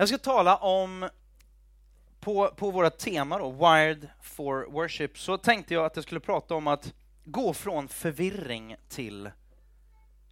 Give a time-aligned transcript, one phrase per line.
[0.00, 1.08] Jag ska tala om,
[2.20, 6.54] på, på våra tema då, Wired for Worship, så tänkte jag att jag skulle prata
[6.54, 9.30] om att gå från förvirring till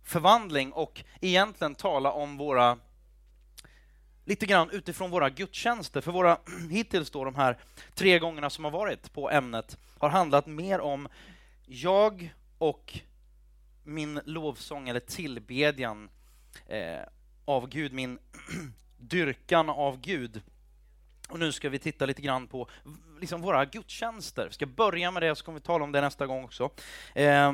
[0.03, 2.79] förvandling och egentligen tala om våra
[4.25, 6.01] lite grann utifrån våra gudstjänster.
[6.01, 6.39] För våra
[6.71, 7.59] hittills då de här
[7.95, 11.09] tre gångerna som har varit på ämnet har handlat mer om
[11.65, 12.99] jag och
[13.85, 16.11] min lovsång eller tillbedjan
[16.67, 17.01] eh,
[17.45, 18.19] av Gud, min
[18.99, 20.43] dyrkan av Gud.
[21.29, 22.69] Och nu ska vi titta lite grann på
[23.21, 24.47] liksom våra gudstjänster.
[24.47, 26.71] Vi ska börja med det, så kommer vi tala om det nästa gång också.
[27.15, 27.53] Eh,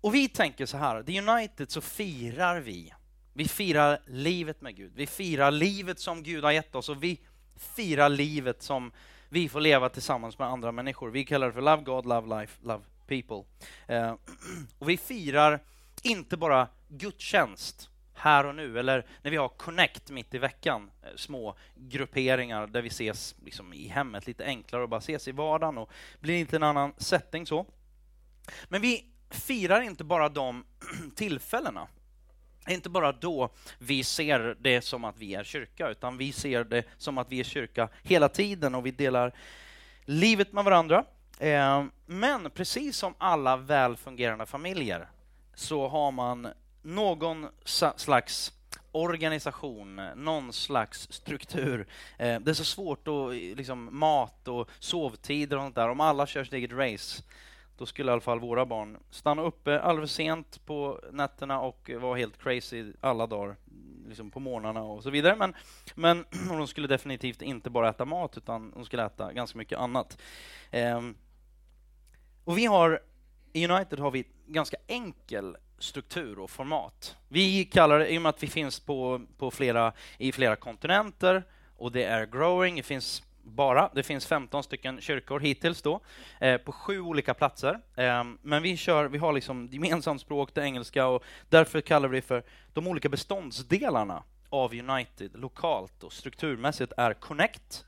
[0.00, 2.92] och vi tänker så här, The United så firar vi.
[3.32, 4.92] Vi firar livet med Gud.
[4.94, 7.20] Vi firar livet som Gud har gett oss och vi
[7.56, 8.92] firar livet som
[9.28, 11.10] vi får leva tillsammans med andra människor.
[11.10, 13.44] Vi kallar det för Love God, Love Life, Love People.
[13.86, 14.14] Eh,
[14.78, 15.60] och vi firar
[16.02, 17.90] inte bara gudstjänst
[18.22, 22.82] här och nu, eller när vi har Connect mitt i veckan, eh, små grupperingar där
[22.82, 26.56] vi ses liksom i hemmet, lite enklare och bara ses i vardagen och blir inte
[26.56, 27.66] en annan setting så.
[28.68, 30.64] Men vi firar inte bara de
[31.14, 31.88] tillfällena.
[32.64, 36.32] Det är inte bara då vi ser det som att vi är kyrka, utan vi
[36.32, 39.32] ser det som att vi är kyrka hela tiden och vi delar
[40.04, 41.04] livet med varandra.
[41.38, 45.08] Eh, men precis som alla väl fungerande familjer
[45.54, 46.48] så har man
[46.82, 48.52] någon slags
[48.92, 51.86] organisation, någon slags struktur.
[52.18, 55.88] Eh, det är så svårt att liksom, mat och sovtider och sånt där.
[55.88, 57.22] Om alla kör sitt eget race,
[57.78, 62.18] då skulle i alla fall våra barn stanna uppe alldeles sent på nätterna och vara
[62.18, 63.56] helt crazy alla dagar,
[64.08, 65.36] liksom på morgnarna och så vidare.
[65.36, 65.54] Men,
[65.94, 70.18] men de skulle definitivt inte bara äta mat, utan de skulle äta ganska mycket annat.
[70.70, 71.14] Ehm,
[72.44, 73.02] och vi har,
[73.52, 77.16] i United har vi ganska enkel struktur och format.
[77.28, 81.44] Vi kallar det, i och med att vi finns på, på flera, i flera kontinenter
[81.76, 83.90] och det är growing, det finns bara.
[83.94, 86.00] Det finns 15 stycken kyrkor hittills då,
[86.40, 87.80] eh, på sju olika platser.
[87.96, 92.16] Eh, men vi, kör, vi har liksom gemensamt språk, det engelska, och därför kallar vi
[92.16, 97.84] det för de olika beståndsdelarna av United lokalt och strukturmässigt är Connect,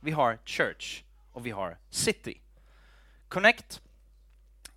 [0.00, 1.02] vi har Church
[1.32, 2.40] och vi har City.
[3.28, 3.80] Connect,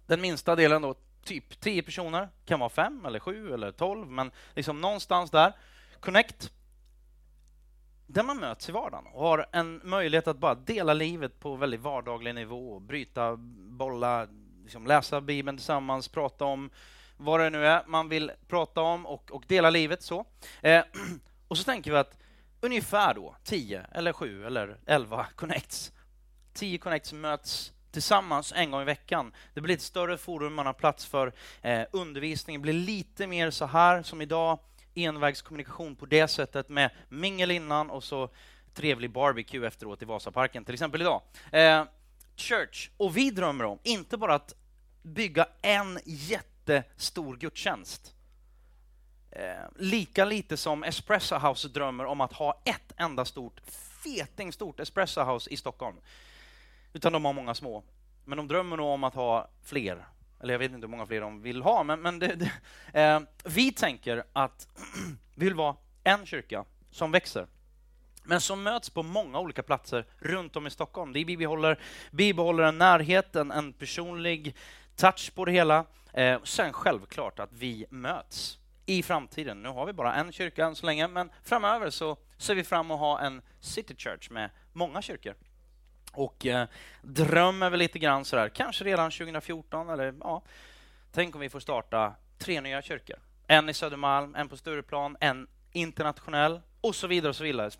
[0.06, 0.96] den minsta delen då,
[1.28, 5.54] typ 10 personer, kan vara 5 eller 7 eller 12, men liksom någonstans där.
[6.00, 6.52] Connect,
[8.08, 11.82] där man möts i vardagen och har en möjlighet att bara dela livet på väldigt
[11.82, 13.36] vardaglig nivå, bryta,
[13.70, 14.28] bolla,
[14.64, 16.70] liksom läsa Bibeln tillsammans, prata om
[17.18, 20.26] vad det nu är man vill prata om och, och dela livet så.
[20.62, 20.84] Eh,
[21.48, 22.18] och så tänker vi att
[22.62, 25.92] ungefär då 10 eller 7 eller 11 connects,
[26.54, 29.31] 10 connects möts tillsammans en gång i veckan.
[29.53, 33.52] Det blir ett större forum, man har plats för eh, undervisning, det blir lite mer
[33.52, 34.59] så här som idag,
[34.96, 38.30] envägskommunikation på det sättet med mingel innan och så
[38.74, 41.22] trevlig barbecue efteråt i Vasaparken, till exempel idag.
[41.52, 41.84] Eh,
[42.36, 44.53] church, och vi drömmer om, inte bara att
[45.02, 48.14] bygga en jättestor gudstjänst,
[49.31, 49.42] eh,
[49.76, 53.62] lika lite som Espresso House drömmer om att ha ett enda stort,
[54.03, 55.97] fetingstort Espresso House i Stockholm.
[56.97, 57.84] Utan de har många små.
[58.25, 60.06] Men de drömmer nog om att ha fler
[60.40, 62.52] eller jag vet inte hur många fler de vill ha, men, men det, det,
[63.02, 64.68] eh, vi tänker att
[65.35, 67.47] vi vill vara en kyrka som växer,
[68.24, 71.13] men som möts på många olika platser runt om i Stockholm.
[71.13, 71.80] Det bibehåller,
[72.12, 74.56] bibehåller en närhet, en, en personlig
[74.96, 75.85] touch på det hela.
[76.14, 79.62] Eh, sen självklart att vi möts i framtiden.
[79.62, 82.91] Nu har vi bara en kyrka än så länge, men framöver så ser vi fram
[82.91, 85.35] att ha en city church med många kyrkor
[86.17, 86.67] och eh,
[87.01, 90.41] drömmer väl lite grann sådär, kanske redan 2014 eller ja,
[91.11, 93.17] tänk om vi får starta tre nya kyrkor.
[93.47, 97.72] En i Södermalm, en på Stureplan, en internationell och så vidare och så vidare.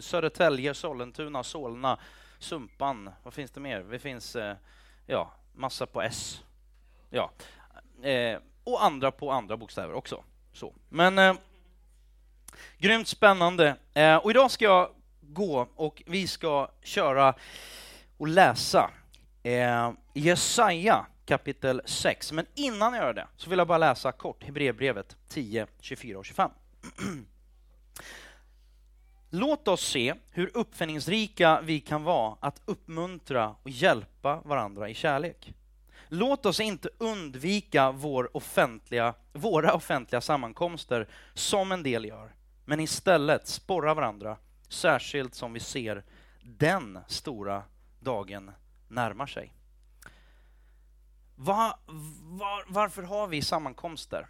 [0.00, 1.98] Södertälje, Sollentuna, Solna,
[2.38, 3.80] Sumpan, vad finns det mer?
[3.80, 4.56] Det finns eh,
[5.06, 6.42] ja, massa på S.
[7.10, 7.30] Ja.
[8.02, 10.24] Eh, och andra på andra bokstäver också.
[10.52, 10.74] Så.
[10.88, 11.34] Men eh,
[12.78, 13.76] grymt spännande.
[13.94, 14.90] Eh, och idag ska jag
[15.28, 17.34] gå och vi ska köra
[18.16, 18.90] och läsa
[19.42, 22.32] eh, Jesaja kapitel 6.
[22.32, 26.24] Men innan jag gör det så vill jag bara läsa kort Hebreerbrevet 10, 24 och
[26.24, 26.50] 25.
[29.30, 35.54] Låt oss se hur uppfinningsrika vi kan vara att uppmuntra och hjälpa varandra i kärlek.
[36.08, 42.34] Låt oss inte undvika vår offentliga, våra offentliga sammankomster som en del gör,
[42.64, 44.36] men istället sporra varandra,
[44.68, 46.04] särskilt som vi ser
[46.42, 47.62] den stora
[48.00, 48.50] dagen
[48.88, 49.52] närmar sig.
[51.36, 51.78] Var,
[52.22, 54.26] var, varför har vi sammankomster?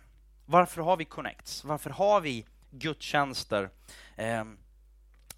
[0.47, 1.65] Varför har vi connects?
[1.65, 3.71] Varför har vi gudstjänster?
[4.17, 4.45] Eh,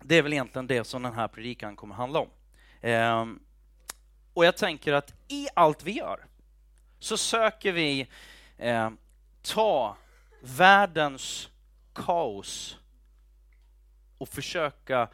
[0.02, 2.28] det är väl egentligen det som den här predikan kommer handla om.
[2.80, 3.26] Eh,
[4.34, 6.26] och jag tänker att i allt vi gör
[6.98, 8.08] så söker vi
[8.56, 8.90] eh,
[9.42, 9.96] ta
[10.42, 11.48] världens
[11.92, 12.78] kaos
[14.18, 15.08] och försöka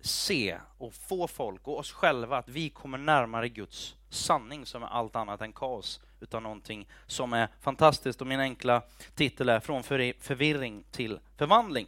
[0.00, 4.86] se och få folk och oss själva att vi kommer närmare Guds sanning som är
[4.86, 8.20] allt annat än kaos, utan någonting som är fantastiskt.
[8.20, 8.82] Och min enkla
[9.14, 11.86] titel är Från förvirring till förvandling.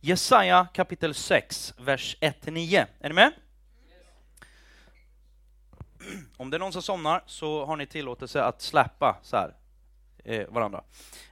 [0.00, 2.86] Jesaja kapitel 6, vers 1-9.
[3.00, 3.32] Är ni med?
[6.36, 9.54] Om det är någon som somnar så har ni tillåtelse att släppa så här,
[10.24, 10.84] eh, varandra.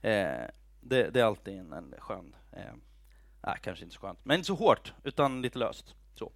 [0.03, 0.47] Eh,
[0.81, 2.35] det, det, är alltid en, en skön...
[2.53, 2.75] Eh,
[3.47, 5.95] nej, kanske inte så skönt, men inte så hårt, utan lite löst.
[6.15, 6.33] Så.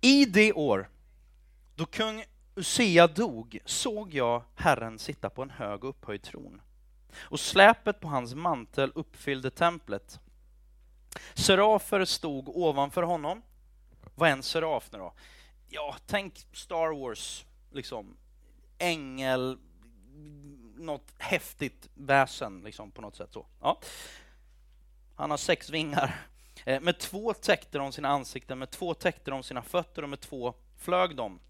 [0.00, 0.90] I det år
[1.74, 2.24] då kung
[2.54, 6.60] Usia dog såg jag Herren sitta på en hög och upphöjd tron
[7.18, 10.20] och släpet på hans mantel uppfyllde templet.
[11.34, 13.42] Serafer stod ovanför honom.
[14.14, 15.12] Vad är en seraf nu då?
[15.68, 18.16] Ja, tänk Star Wars, liksom.
[18.78, 19.58] Ängel,
[20.76, 23.32] något häftigt väsen liksom, på något sätt.
[23.32, 23.46] så.
[23.60, 23.80] Ja.
[25.16, 26.26] Han har sex vingar.
[26.64, 30.20] Eh, med två täckte de sina ansikten, med två täckte de sina fötter och med
[30.20, 31.40] två flög de.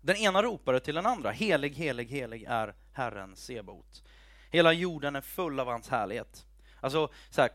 [0.00, 4.02] Den ena ropade till den andra, helig, helig, helig är Herren Sebot.
[4.50, 6.46] Hela jorden är full av hans härlighet.
[6.80, 7.50] Alltså, så här,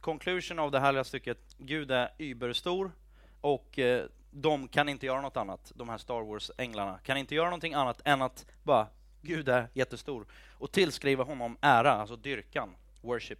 [0.00, 2.92] conclusion av det härliga stycket, Gud är überstor
[3.40, 7.46] och eh, de kan inte göra något annat, de här Star Wars-änglarna, kan inte göra
[7.46, 8.86] någonting annat än att bara,
[9.22, 10.26] Gud är jättestor
[10.58, 13.38] och tillskriva honom ära, alltså dyrkan, worship.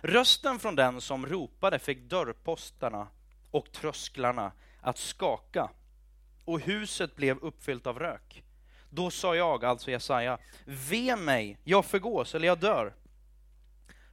[0.00, 3.08] Rösten från den som ropade fick dörrpostarna
[3.50, 5.70] och trösklarna att skaka
[6.44, 8.44] och huset blev uppfyllt av rök.
[8.90, 12.94] Då sa jag, alltså Jesaja, ve mig, jag förgås eller jag dör.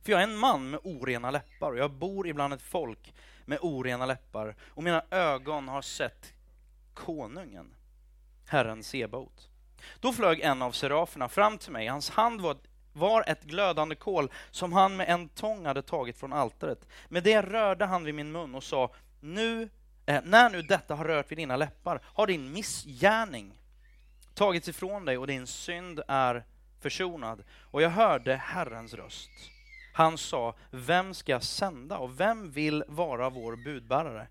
[0.04, 3.14] För jag är en man med orena läppar och jag bor ibland ett folk
[3.46, 6.34] med orena läppar och mina ögon har sett
[6.94, 7.76] konungen,
[8.46, 9.50] Herren Sebaot.
[10.00, 12.58] Då flög en av seraferna fram till mig, hans hand var,
[12.94, 16.88] var ett glödande kol som han med en tång hade tagit från altaret.
[17.10, 19.70] Med det rörde han vid min mun och sa, nu,
[20.06, 23.54] eh, när nu detta har rört vid dina läppar har din missgärning
[24.34, 26.46] tagits ifrån dig och din synd är
[26.80, 27.44] försonad.
[27.62, 29.30] Och jag hörde Herrens röst.
[29.94, 34.28] Han sa, vem ska jag sända och vem vill vara vår budbärare?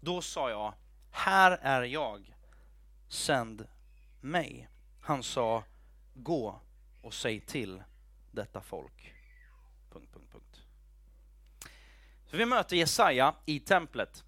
[0.00, 0.74] Då sa jag,
[1.10, 2.34] här är jag,
[3.08, 3.66] sänd
[4.20, 4.68] mig.
[5.00, 5.64] Han sa,
[6.14, 6.60] gå
[7.08, 7.82] och säg till
[8.30, 9.14] detta folk.
[9.92, 10.60] Punkt, punkt, punkt.
[12.30, 14.24] Så vi möter Jesaja i templet.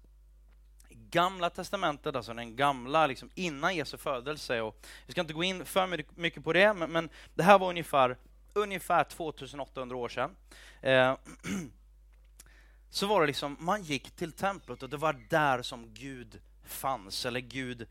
[0.89, 4.61] Gamla testamentet, alltså den gamla, liksom innan Jesu födelse.
[4.61, 7.69] Och vi ska inte gå in för mycket på det, men, men det här var
[7.69, 8.17] ungefär
[8.53, 10.35] ungefär 2800 år sedan,
[10.81, 11.17] eh,
[12.89, 17.25] så var det liksom, man gick till templet och det var där som Gud fanns,
[17.25, 17.87] eller Gud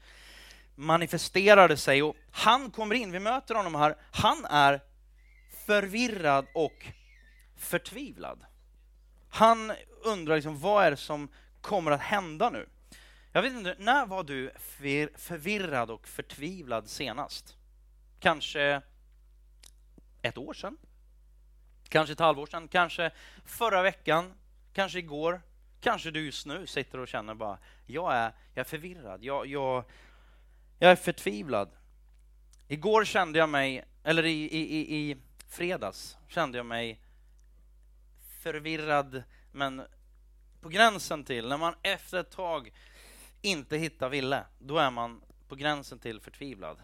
[0.74, 2.02] manifesterade sig.
[2.02, 4.80] Och han kommer in, vi möter honom här, han är
[5.66, 6.86] förvirrad och
[7.56, 8.44] förtvivlad.
[9.30, 9.72] Han
[10.04, 11.28] undrar liksom, vad är det som
[11.60, 12.68] kommer att hända nu?
[13.32, 14.50] Jag vet inte, när var du
[15.16, 17.56] förvirrad och förtvivlad senast?
[18.20, 18.82] Kanske
[20.22, 20.76] ett år sedan,
[21.88, 23.10] kanske ett halvår sedan, kanske
[23.44, 24.32] förra veckan,
[24.72, 25.42] kanske igår,
[25.80, 29.84] kanske du just nu sitter och känner bara, jag är, jag är förvirrad, jag, jag,
[30.80, 31.70] jag är förtvivlad.
[32.68, 35.16] Igår kände jag mig, eller i, i, i, i
[35.48, 37.00] fredags kände jag mig
[38.42, 39.22] förvirrad,
[39.52, 39.82] men
[40.60, 42.72] på gränsen till, när man efter ett tag
[43.42, 46.82] inte hittar Ville, då är man på gränsen till förtvivlad.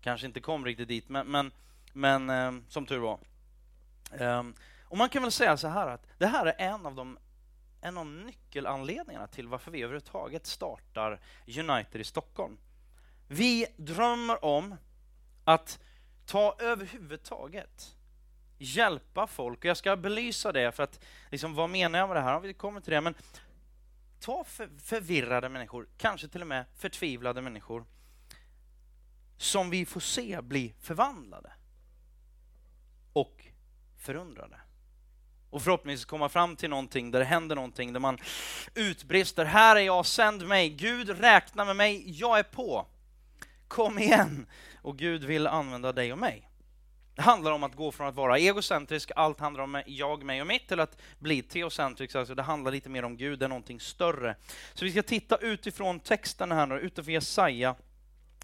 [0.00, 1.52] Kanske inte kom riktigt dit, men, men
[1.96, 3.18] men eh, som tur var.
[4.12, 4.42] Eh,
[4.84, 7.18] och man kan väl säga så här att det här är en av de
[7.80, 12.58] en av nyckelanledningarna till varför vi överhuvudtaget startar United i Stockholm.
[13.28, 14.76] Vi drömmer om
[15.44, 15.78] att
[16.26, 17.96] ta överhuvudtaget
[18.58, 19.58] hjälpa folk.
[19.58, 22.40] Och jag ska belysa det, för att liksom, vad menar jag med det här?
[22.40, 23.14] Vi kommer till det, men
[24.20, 27.84] ta för, förvirrade människor, kanske till och med förtvivlade människor,
[29.36, 31.52] som vi får se bli förvandlade
[33.12, 33.46] och
[33.98, 34.60] förundrade.
[35.50, 38.18] Och förhoppningsvis komma fram till någonting där det händer någonting, där man
[38.74, 42.86] utbrister, här är jag, sänd mig, Gud räkna med mig, jag är på.
[43.68, 44.46] Kom igen!
[44.82, 46.50] Och Gud vill använda dig och mig.
[47.14, 50.46] Det handlar om att gå från att vara egocentrisk, allt handlar om jag, mig och
[50.46, 53.80] mitt, till att bli teocentrisk, alltså det handlar lite mer om Gud, det är någonting
[53.80, 54.36] större.
[54.74, 57.74] Så vi ska titta utifrån texten här nu, utifrån Jesaja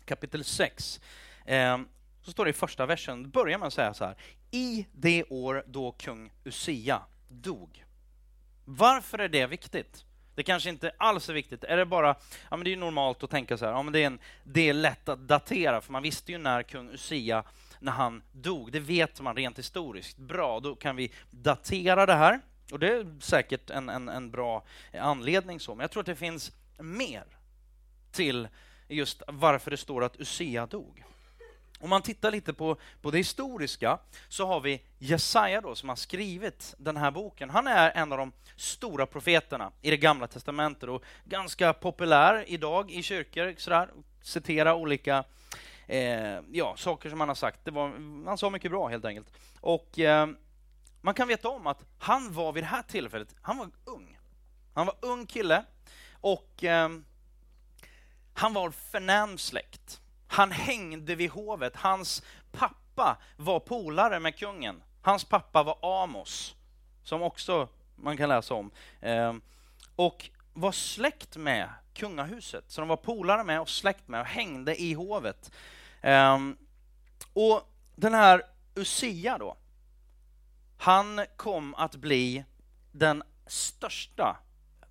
[0.04, 1.00] kapitel 6
[1.46, 1.88] ehm,
[2.22, 4.16] så står det i första versen, börjar man säga så här.
[4.50, 7.84] I det år då kung Usia dog.
[8.64, 10.04] Varför är det viktigt?
[10.34, 11.64] Det kanske inte alls är viktigt.
[11.64, 12.14] Är det bara,
[12.50, 14.68] ja men det är normalt att tänka så här, ja men det är, en, det
[14.68, 17.44] är lätt att datera, för man visste ju när kung Usia,
[17.80, 18.72] när han dog.
[18.72, 20.18] Det vet man rent historiskt.
[20.18, 22.40] Bra, då kan vi datera det här.
[22.72, 26.16] Och det är säkert en, en, en bra anledning så, men jag tror att det
[26.16, 27.24] finns mer
[28.12, 28.48] till
[28.88, 31.04] just varför det står att Usia dog.
[31.82, 33.98] Om man tittar lite på, på det historiska
[34.28, 37.50] så har vi Jesaja då, som har skrivit den här boken.
[37.50, 42.90] Han är en av de stora profeterna i det gamla testamentet och ganska populär idag
[42.90, 43.54] i kyrkor.
[43.58, 43.88] Sådär,
[44.22, 45.24] citera olika
[45.86, 47.64] eh, ja, saker som han har sagt.
[47.64, 47.88] Det var,
[48.26, 49.28] han sa mycket bra helt enkelt.
[49.60, 50.28] Och eh,
[51.00, 54.18] man kan veta om att han var vid det här tillfället, han var ung.
[54.74, 55.64] Han var ung kille
[56.12, 56.88] och eh,
[58.34, 60.01] han var förnäm släkt.
[60.32, 61.76] Han hängde vid hovet.
[61.76, 62.22] Hans
[62.52, 64.82] pappa var polare med kungen.
[65.02, 66.54] Hans pappa var Amos,
[67.02, 68.70] som också man kan läsa om.
[69.00, 69.42] Ehm,
[69.96, 72.64] och var släkt med kungahuset.
[72.68, 75.52] Så de var polare med och släkt med och hängde i hovet.
[76.00, 76.56] Ehm,
[77.32, 77.62] och
[77.96, 78.42] den här
[78.74, 79.56] Usia då,
[80.78, 82.44] han kom att bli
[82.92, 84.36] den största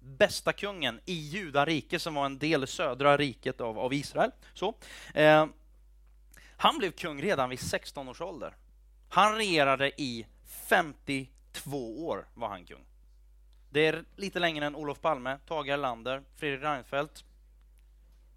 [0.01, 4.31] bästa kungen i Judarike som var en del södra riket av, av Israel.
[4.53, 4.75] Så,
[5.13, 5.45] eh,
[6.57, 8.55] han blev kung redan vid 16 års ålder.
[9.09, 10.25] Han regerade i
[10.69, 12.85] 52 år var han kung.
[13.69, 17.23] Det är lite längre än Olof Palme, Tage Erlander, Fredrik Reinfeldt.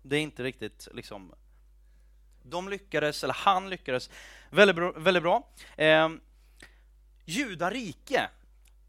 [0.03, 1.35] Det är inte riktigt liksom...
[2.43, 4.11] De lyckades, eller han lyckades,
[4.51, 4.93] väldigt bra.
[4.93, 5.49] Väldigt bra.
[5.77, 6.09] Eh,
[7.25, 8.31] Judarike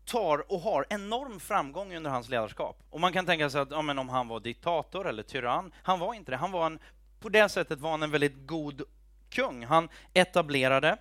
[0.05, 2.83] tar och har enorm framgång under hans ledarskap.
[2.89, 5.99] Och man kan tänka sig att ja, men om han var diktator eller tyrann, han
[5.99, 6.37] var inte det.
[6.37, 6.79] Han var en,
[7.19, 8.81] på det sättet var han en väldigt god
[9.29, 9.65] kung.
[9.65, 10.97] Han etablerade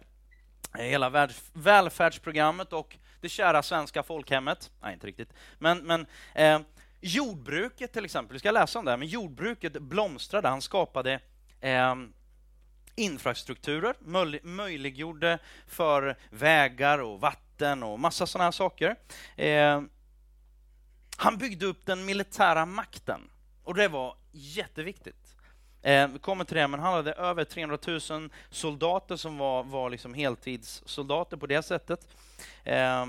[0.79, 4.71] hela världs, välfärdsprogrammet och det kära svenska folkhemmet.
[4.83, 5.33] Nej, inte riktigt.
[5.59, 6.61] Men, men eh,
[7.01, 10.49] jordbruket till exempel, vi ska läsa om det här, men jordbruket blomstrade.
[10.49, 11.21] Han skapade
[11.61, 11.95] eh,
[12.95, 13.97] infrastrukturer,
[14.47, 18.97] möjliggjorde för vägar och vatten och massa sådana här saker.
[19.37, 19.83] Eh,
[21.17, 23.21] han byggde upp den militära makten
[23.65, 25.37] och det var jätteviktigt.
[25.83, 27.79] Eh, vi kommer till det, men han hade över 300
[28.11, 32.09] 000 soldater som var, var liksom heltidssoldater på det sättet.
[32.65, 33.07] Eh,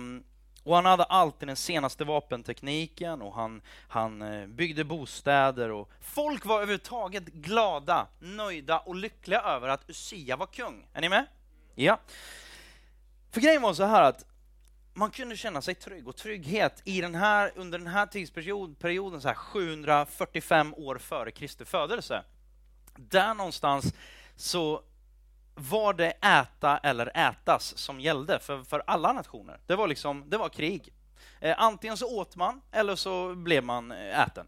[0.64, 6.46] och han hade alltid den senaste vapentekniken och han, han eh, byggde bostäder och folk
[6.46, 10.88] var överhuvudtaget glada, nöjda och lyckliga över att Usia var kung.
[10.94, 11.25] Är ni med?
[11.75, 12.00] Ja.
[13.32, 14.25] För grejen var så här att
[14.98, 19.28] man kunde känna sig trygg och trygghet i den här, under den här tidsperioden, så
[19.28, 22.24] här 745 år före Kristi födelse.
[22.96, 23.94] Där någonstans
[24.36, 24.82] så
[25.56, 29.60] var det äta eller ätas som gällde för, för alla nationer.
[29.68, 30.94] Det var, liksom, det var krig.
[31.40, 34.48] Eh, antingen så åt man eller så blev man eh, äten.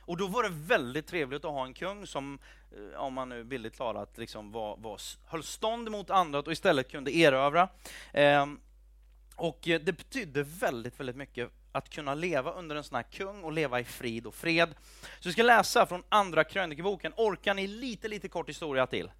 [0.00, 2.38] Och då var det väldigt trevligt att ha en kung som,
[2.72, 6.90] eh, om man nu bildligt talat, liksom var, var, höll stånd mot andra och istället
[6.90, 7.68] kunde erövra.
[8.12, 8.46] Eh,
[9.38, 13.44] och eh, det betydde väldigt, väldigt mycket att kunna leva under en sån här kung
[13.44, 14.74] och leva i frid och fred.
[15.20, 17.12] Så vi ska läsa från Andra krönikeboken.
[17.16, 19.10] Orkar ni lite, lite kort historia till?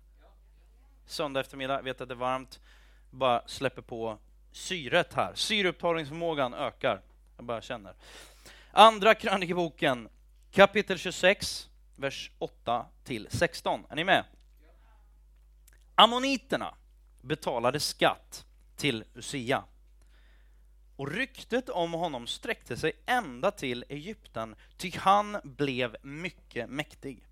[1.08, 2.60] söndag eftermiddag, vet att det är varmt,
[3.10, 4.18] bara släpper på
[4.52, 5.34] syret här.
[5.34, 7.00] Syreupptagningsförmågan ökar.
[7.37, 7.94] Jag bara känner.
[8.72, 10.08] Andra krönikeboken,
[10.50, 13.87] kapitel 26, vers 8 till 16.
[13.90, 14.25] Är ni med?
[15.94, 16.75] Ammoniterna
[17.20, 18.46] betalade skatt
[18.76, 19.64] till Usia.
[20.98, 27.26] Och ryktet om honom sträckte sig ända till Egypten, ty han blev mycket mäktig.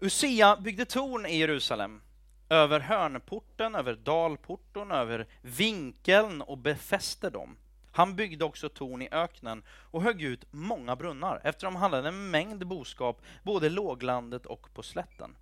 [0.00, 2.02] Usia byggde torn i Jerusalem
[2.48, 7.56] över hörnporten, över dalporten, över vinkeln och befäste dem.
[7.92, 12.30] Han byggde också torn i öknen och högg ut många brunnar eftersom han hade en
[12.30, 15.36] mängd boskap både låglandet och på slätten.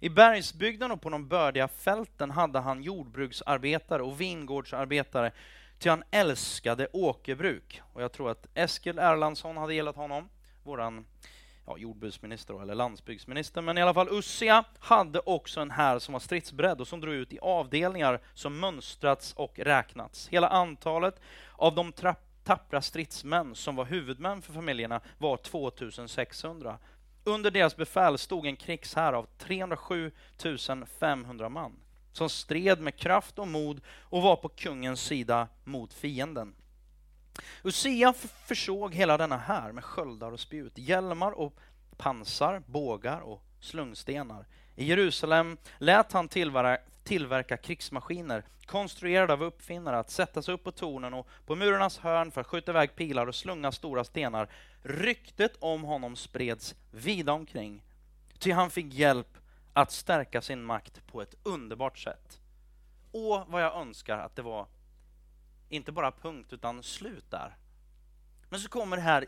[0.00, 5.32] I bergsbygden och på de bördiga fälten hade han jordbruksarbetare och vingårdsarbetare,
[5.80, 7.80] ty han älskade åkerbruk.
[7.92, 10.28] Och jag tror att Eskil Erlandsson hade gillat honom,
[10.62, 11.06] våran
[11.66, 16.20] ja, jordbruksminister eller landsbygdsminister, men i alla fall Ussia hade också en här som var
[16.20, 20.28] stridsberedd och som drog ut i avdelningar som mönstrats och räknats.
[20.28, 21.20] Hela antalet
[21.52, 21.92] av de
[22.44, 26.78] tappra stridsmän som var huvudmän för familjerna var 2600.
[27.24, 30.12] Under deras befäl stod en krigshär av 307
[30.98, 31.72] 500 man
[32.12, 36.54] som stred med kraft och mod och var på kungens sida mot fienden.
[37.64, 38.12] Usia
[38.46, 41.54] försåg hela denna här med sköldar och spjut, hjälmar och
[41.96, 44.46] pansar, bågar och slungstenar.
[44.76, 50.72] I Jerusalem lät han tillverka, tillverka krigsmaskiner, konstruerade av uppfinnare att sätta sig upp på
[50.72, 54.48] tornen och på murarnas hörn för att skjuta iväg pilar och slunga stora stenar.
[54.82, 57.82] Ryktet om honom spreds vida omkring,
[58.38, 59.39] ty han fick hjälp
[59.72, 62.40] att stärka sin makt på ett underbart sätt.
[63.12, 64.66] Och vad jag önskar att det var
[65.68, 67.56] inte bara punkt utan slut där.
[68.48, 69.26] Men så kommer det här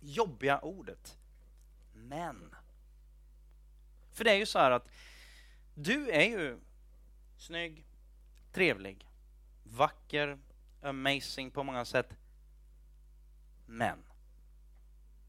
[0.00, 1.18] jobbiga ordet.
[1.94, 2.54] Men.
[4.12, 4.88] För det är ju så här att
[5.74, 6.60] du är ju
[7.36, 7.86] snygg,
[8.52, 9.08] trevlig,
[9.62, 10.38] vacker,
[10.82, 12.16] amazing på många sätt.
[13.66, 13.98] Men.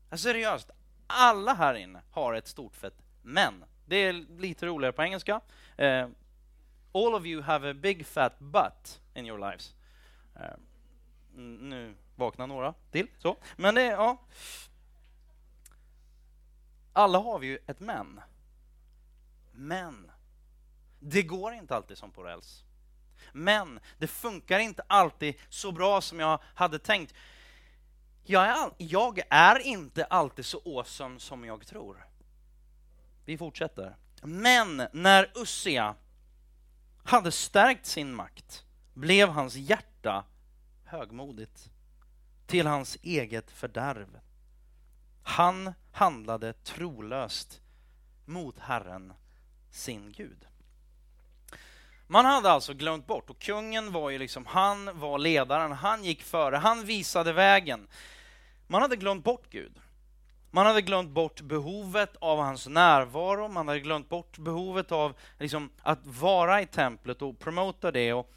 [0.10, 0.70] Alltså, seriöst,
[1.08, 3.66] alla här inne har ett stort fett men.
[3.86, 5.42] Det är lite roligare på engelska.
[5.80, 6.08] Uh,
[6.92, 9.76] all of you have a big fat butt in your lives.
[10.36, 10.58] Uh,
[11.60, 13.08] nu vaknar några till.
[13.18, 13.38] Så.
[13.56, 14.18] Men det, ja.
[16.94, 18.22] Alla har vi ju ett men.
[19.52, 20.12] Men
[21.00, 22.64] det går inte alltid som på räls.
[23.32, 27.14] Men det funkar inte alltid så bra som jag hade tänkt.
[28.24, 32.06] Jag är, all, jag är inte alltid så awesome som jag tror.
[33.26, 33.96] Vi fortsätter.
[34.22, 35.96] Men när Ussia
[37.04, 38.64] hade stärkt sin makt
[38.94, 40.26] blev hans hjärta
[40.86, 41.70] högmodigt
[42.48, 44.20] till hans eget fördärv.
[45.24, 47.62] Han handlade trolöst
[48.26, 49.14] mot Herren,
[49.72, 50.48] sin Gud.
[52.08, 56.24] Man hade alltså glömt bort, och kungen var ju liksom, han var ledaren, han gick
[56.24, 57.88] före, han visade vägen.
[58.68, 59.80] Man hade glömt bort Gud.
[60.56, 65.70] Man hade glömt bort behovet av hans närvaro, man hade glömt bort behovet av liksom,
[65.82, 68.14] att vara i templet och promota det.
[68.14, 68.34] Och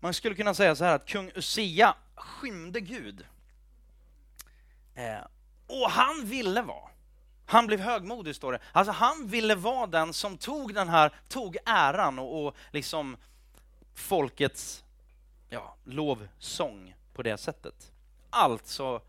[0.00, 3.26] man skulle kunna säga så här att kung Usia skymde Gud.
[4.94, 5.26] Eh,
[5.66, 6.88] och han ville vara.
[7.46, 8.60] Han blev högmodig, står det.
[8.72, 13.16] Alltså han ville vara den som tog den här, tog äran och, och liksom
[13.94, 14.84] folkets
[15.48, 17.92] ja, lovsång på det sättet.
[18.30, 19.02] Alltså,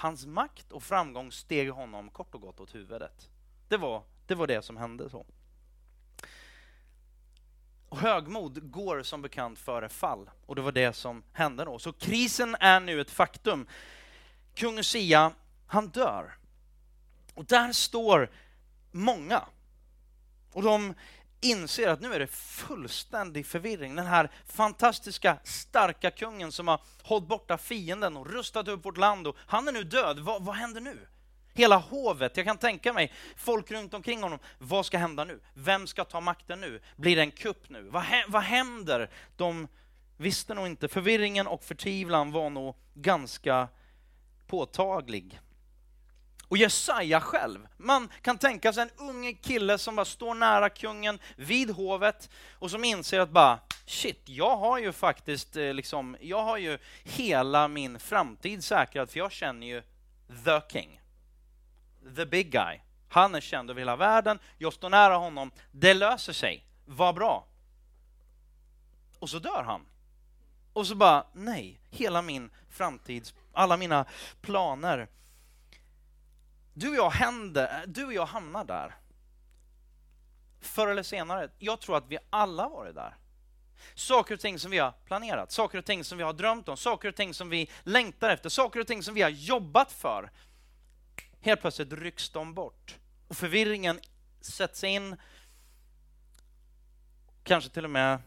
[0.00, 3.30] hans makt och framgång steg honom kort och gott åt huvudet.
[3.68, 5.10] Det var det, var det som hände.
[5.10, 5.26] så.
[7.88, 11.78] Och högmod går som bekant före fall och det var det som hände då.
[11.78, 13.66] Så krisen är nu ett faktum.
[14.54, 15.32] Kung Usia,
[15.66, 16.34] han dör.
[17.34, 18.30] Och där står
[18.90, 19.44] många.
[20.52, 20.94] Och de
[21.40, 23.96] inser att nu är det fullständig förvirring.
[23.96, 29.26] Den här fantastiska, starka kungen som har hållit borta fienden och rustat upp vårt land,
[29.26, 30.18] och han är nu död.
[30.18, 30.98] vad, vad händer nu?
[31.54, 34.38] Hela hovet, jag kan tänka mig folk runt omkring honom.
[34.58, 35.40] Vad ska hända nu?
[35.54, 36.80] Vem ska ta makten nu?
[36.96, 37.82] Blir det en kupp nu?
[37.82, 39.10] Vad, vad händer?
[39.36, 39.68] De
[40.16, 40.88] visste nog inte.
[40.88, 43.68] Förvirringen och förtvivlan var nog ganska
[44.46, 45.40] påtaglig.
[46.50, 51.18] Och Jesaja själv, man kan tänka sig en ung kille som bara står nära kungen
[51.36, 56.42] vid hovet och som inser att bara shit, jag har ju faktiskt eh, liksom, jag
[56.42, 59.82] har ju hela min framtid säkrad för jag känner ju
[60.44, 61.00] the king.
[62.16, 62.80] The big guy.
[63.08, 67.46] Han är känd över hela världen, jag står nära honom, det löser sig, vad bra.
[69.18, 69.86] Och så dör han.
[70.72, 74.04] Och så bara, nej, hela min framtid, alla mina
[74.40, 75.08] planer
[76.80, 78.96] du och jag, händer, du och jag hamnar där.
[80.60, 81.50] Förr eller senare.
[81.58, 83.16] Jag tror att vi alla har varit där.
[83.94, 86.76] Saker och ting som vi har planerat, saker och ting som vi har drömt om,
[86.76, 90.30] saker och ting som vi längtar efter, saker och ting som vi har jobbat för.
[91.40, 92.98] Helt plötsligt rycks de bort.
[93.28, 94.00] Och förvirringen
[94.40, 95.16] sätts in.
[97.44, 98.22] Kanske till och med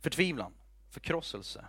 [0.00, 0.54] förtvivlan,
[0.90, 1.66] förkrosselse.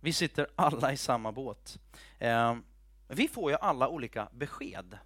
[0.00, 1.78] Vi sitter alla i samma båt.
[2.18, 2.64] Ehm,
[3.12, 4.98] vi får ju alla olika besked.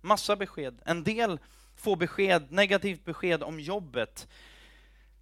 [0.00, 0.82] Massa besked.
[0.84, 1.38] En del
[1.74, 4.28] får besked, negativt besked om jobbet.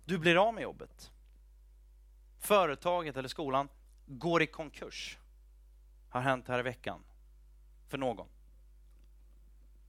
[0.04, 1.10] Du blir av med jobbet.
[2.38, 3.68] Företaget eller skolan
[4.06, 5.18] går i konkurs.
[6.08, 7.04] Har hänt här i veckan.
[7.88, 8.28] För någon.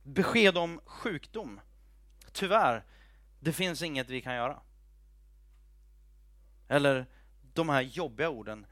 [0.03, 1.59] Besked om sjukdom.
[2.31, 2.83] Tyvärr,
[3.39, 4.61] det finns inget vi kan göra.
[6.67, 7.05] Eller
[7.53, 8.65] de här jobbiga orden.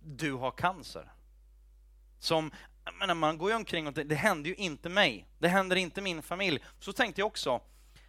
[0.00, 1.12] Du har cancer.
[2.18, 2.50] Som
[2.94, 5.26] menar, man går ju omkring och det, det händer ju inte mig.
[5.38, 6.60] Det händer inte min familj.
[6.78, 7.60] Så tänkte jag också,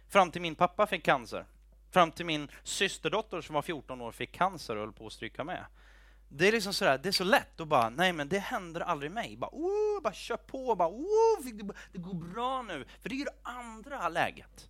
[0.08, 1.46] fram till min pappa fick cancer.
[1.90, 5.44] Fram till min systerdotter som var 14 år fick cancer och höll på att stryka
[5.44, 5.64] med.
[6.28, 9.10] Det är liksom sådär, det är så lätt att bara, nej men det händer aldrig
[9.10, 9.36] mig.
[9.36, 11.44] Bara, oh, bara kör på, bara, oh,
[11.92, 12.84] det går bra nu.
[13.02, 14.68] För det är ju det andra läget.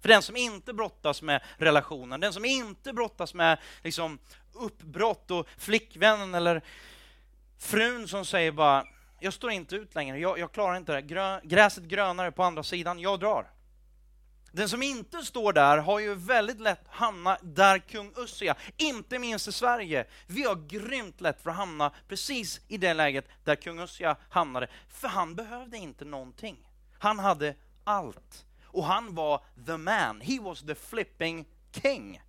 [0.00, 4.18] För den som inte brottas med relationen, den som inte brottas med liksom,
[4.52, 6.62] uppbrott och flickvännen eller
[7.58, 8.86] Frun som säger bara,
[9.20, 12.62] jag står inte ut längre, jag, jag klarar inte det, Grö, gräset grönare på andra
[12.62, 13.50] sidan, jag drar.
[14.54, 19.48] Den som inte står där har ju väldigt lätt hamna där kung Ussia, inte minst
[19.48, 20.06] i Sverige.
[20.26, 24.68] Vi har grymt lätt för att hamna precis i det läget där kung Ussia hamnade,
[24.88, 26.56] för han behövde inte någonting.
[26.98, 28.44] Han hade allt.
[28.66, 31.46] Och han var the man, he was the flipping
[31.82, 32.20] king.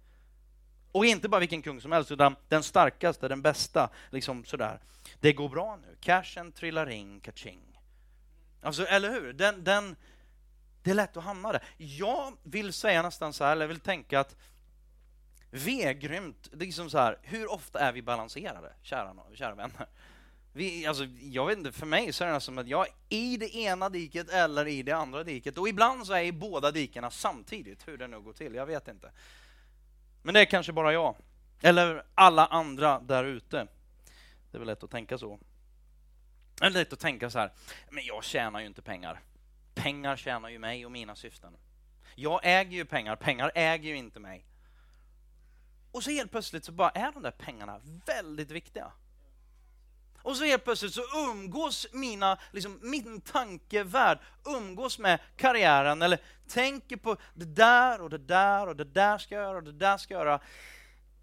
[0.96, 3.90] Och inte bara vilken kung som helst, utan den starkaste, den bästa.
[4.10, 4.80] Liksom sådär.
[5.20, 7.80] Det går bra nu, cashen trillar in, kaching.
[8.62, 9.34] Alltså, eller hur?
[9.34, 9.96] Den, den,
[10.84, 11.64] det är lätt att hamna där.
[11.78, 14.36] Jag vill säga nästan så här, eller vill tänka att
[15.50, 19.56] vi är grymt, det är liksom så här, hur ofta är vi balanserade, kära, kära
[19.56, 19.88] vänner?
[20.54, 23.38] Vi, alltså, jag vet inte, för mig så är det som att jag är i
[23.38, 25.58] det ena diket eller i det andra diket.
[25.58, 28.66] Och ibland så är jag i båda dikena samtidigt, hur det nu går till, jag
[28.66, 29.12] vet inte.
[30.26, 31.16] Men det är kanske bara jag.
[31.62, 33.68] Eller alla andra där ute.
[34.52, 35.40] Det är väl lätt att tänka så.
[36.60, 37.52] Det är lätt att tänka så här,
[37.90, 39.22] men jag tjänar ju inte pengar.
[39.74, 41.58] Pengar tjänar ju mig och mina syften.
[42.16, 44.46] Jag äger ju pengar, pengar äger ju inte mig.
[45.92, 48.92] Och så helt plötsligt så bara är de där pengarna väldigt viktiga.
[50.26, 56.98] Och så helt plötsligt så umgås mina, liksom, min tankevärld umgås med karriären eller tänker
[56.98, 59.98] på det där och det där och det där ska jag göra och det där
[59.98, 60.40] ska jag göra.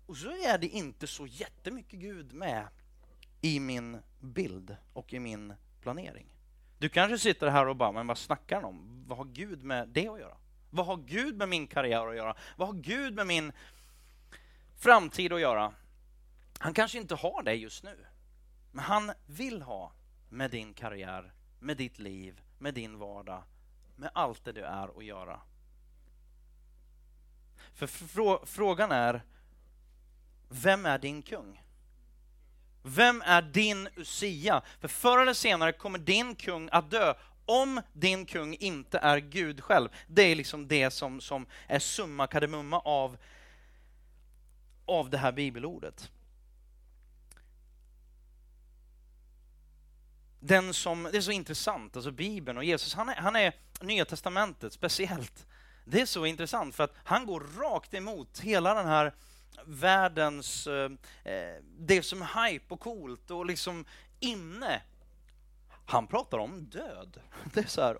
[0.06, 2.68] Och så är det inte så jättemycket Gud med
[3.40, 6.26] i min bild och i min planering.
[6.78, 9.04] Du kanske sitter här och bara, men vad snackar han om?
[9.08, 10.36] Vad har Gud med det att göra?
[10.70, 12.36] Vad har Gud med min karriär att göra?
[12.56, 13.52] Vad har Gud med min
[14.76, 15.72] framtid att göra?
[16.58, 17.96] Han kanske inte har det just nu.
[18.72, 19.92] Men han vill ha
[20.28, 23.42] med din karriär, med ditt liv, med din vardag,
[23.96, 25.40] med allt det du är att göra.
[27.74, 29.22] För frå frågan är,
[30.48, 31.62] vem är din kung?
[32.82, 34.62] Vem är din Usia?
[34.80, 37.14] För förr eller senare kommer din kung att dö
[37.46, 39.88] om din kung inte är Gud själv.
[40.06, 43.16] Det är liksom det som, som är summa kardemumma av,
[44.86, 46.10] av det här bibelordet.
[50.44, 54.04] Den som, det är så intressant, alltså Bibeln och Jesus, han är, han är Nya
[54.04, 55.46] Testamentet speciellt.
[55.84, 59.14] Det är så intressant för att han går rakt emot hela den här
[59.66, 60.90] världens, eh,
[61.24, 63.84] eh det som är hype och coolt och liksom
[64.20, 64.82] inne.
[65.86, 67.20] Han pratar om död.
[67.54, 67.98] Det är så här,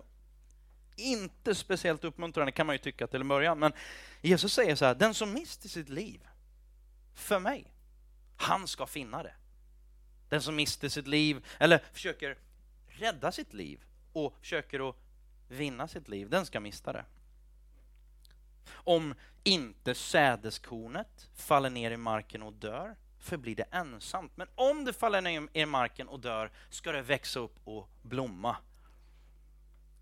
[0.95, 3.73] inte speciellt uppmuntrande kan man ju tycka till en början, men
[4.21, 6.27] Jesus säger så här, den som mister sitt liv
[7.15, 7.73] för mig,
[8.37, 9.33] han ska finna det.
[10.33, 12.37] Den som mister sitt liv eller försöker
[12.87, 14.95] rädda sitt liv och försöker att
[15.47, 17.05] vinna sitt liv, den ska mista det.
[18.69, 24.37] Om inte sädeskornet faller ner i marken och dör förblir det ensamt.
[24.37, 28.57] Men om det faller ner i marken och dör ska det växa upp och blomma.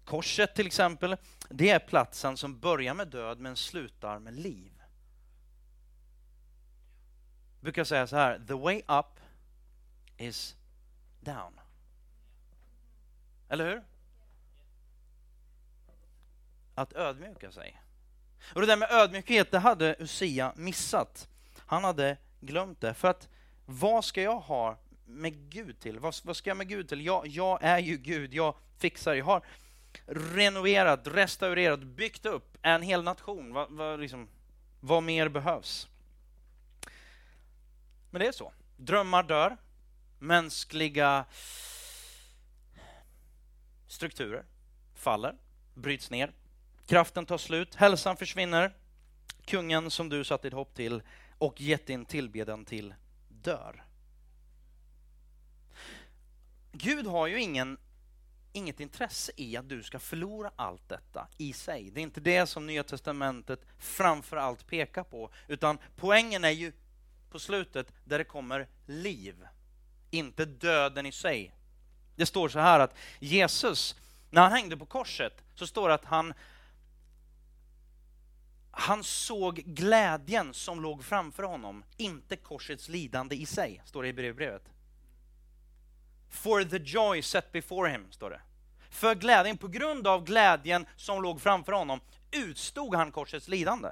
[0.05, 1.17] Korset till exempel,
[1.49, 4.71] det är platsen som börjar med död men slutar med liv.
[7.53, 9.20] Jag brukar säga så här, the way up
[10.21, 10.55] is
[11.19, 11.59] down.
[13.49, 13.83] Eller hur?
[16.75, 17.81] Att ödmjuka sig.
[18.55, 21.29] Och det där med ödmjukhet, det hade Usia missat.
[21.57, 22.93] Han hade glömt det.
[22.93, 23.29] För att
[23.65, 25.99] vad ska jag ha med Gud till?
[25.99, 27.05] Vad, vad ska jag med Gud till?
[27.05, 29.45] Jag, jag är ju Gud, jag fixar, jag har
[30.05, 33.53] renoverat, restaurerat, byggt upp en hel nation.
[33.53, 34.27] Vad, vad, liksom,
[34.79, 35.87] vad mer behövs?
[38.09, 38.53] Men det är så.
[38.77, 39.57] Drömmar dör,
[40.21, 41.25] mänskliga
[43.87, 44.45] strukturer
[44.95, 45.35] faller,
[45.73, 46.33] bryts ner.
[46.85, 48.73] Kraften tar slut, hälsan försvinner.
[49.45, 51.01] Kungen som du satt ditt hopp till
[51.37, 52.93] och gett din tillbedjan till
[53.27, 53.85] dör.
[56.71, 57.77] Gud har ju ingen,
[58.53, 61.91] inget intresse i att du ska förlora allt detta i sig.
[61.91, 66.73] Det är inte det som Nya Testamentet framför allt pekar på, utan poängen är ju
[67.29, 69.45] på slutet där det kommer liv
[70.11, 71.55] inte döden i sig.
[72.15, 73.95] Det står så här att Jesus,
[74.29, 76.33] när han hängde på korset, så står det att han
[78.71, 84.13] han såg glädjen som låg framför honom, inte korsets lidande i sig, står det i
[84.13, 84.63] brevbrevet.
[86.29, 88.41] For the joy set before him, står det.
[88.89, 91.99] För glädjen, på grund av glädjen som låg framför honom,
[92.31, 93.89] utstod han korsets lidande.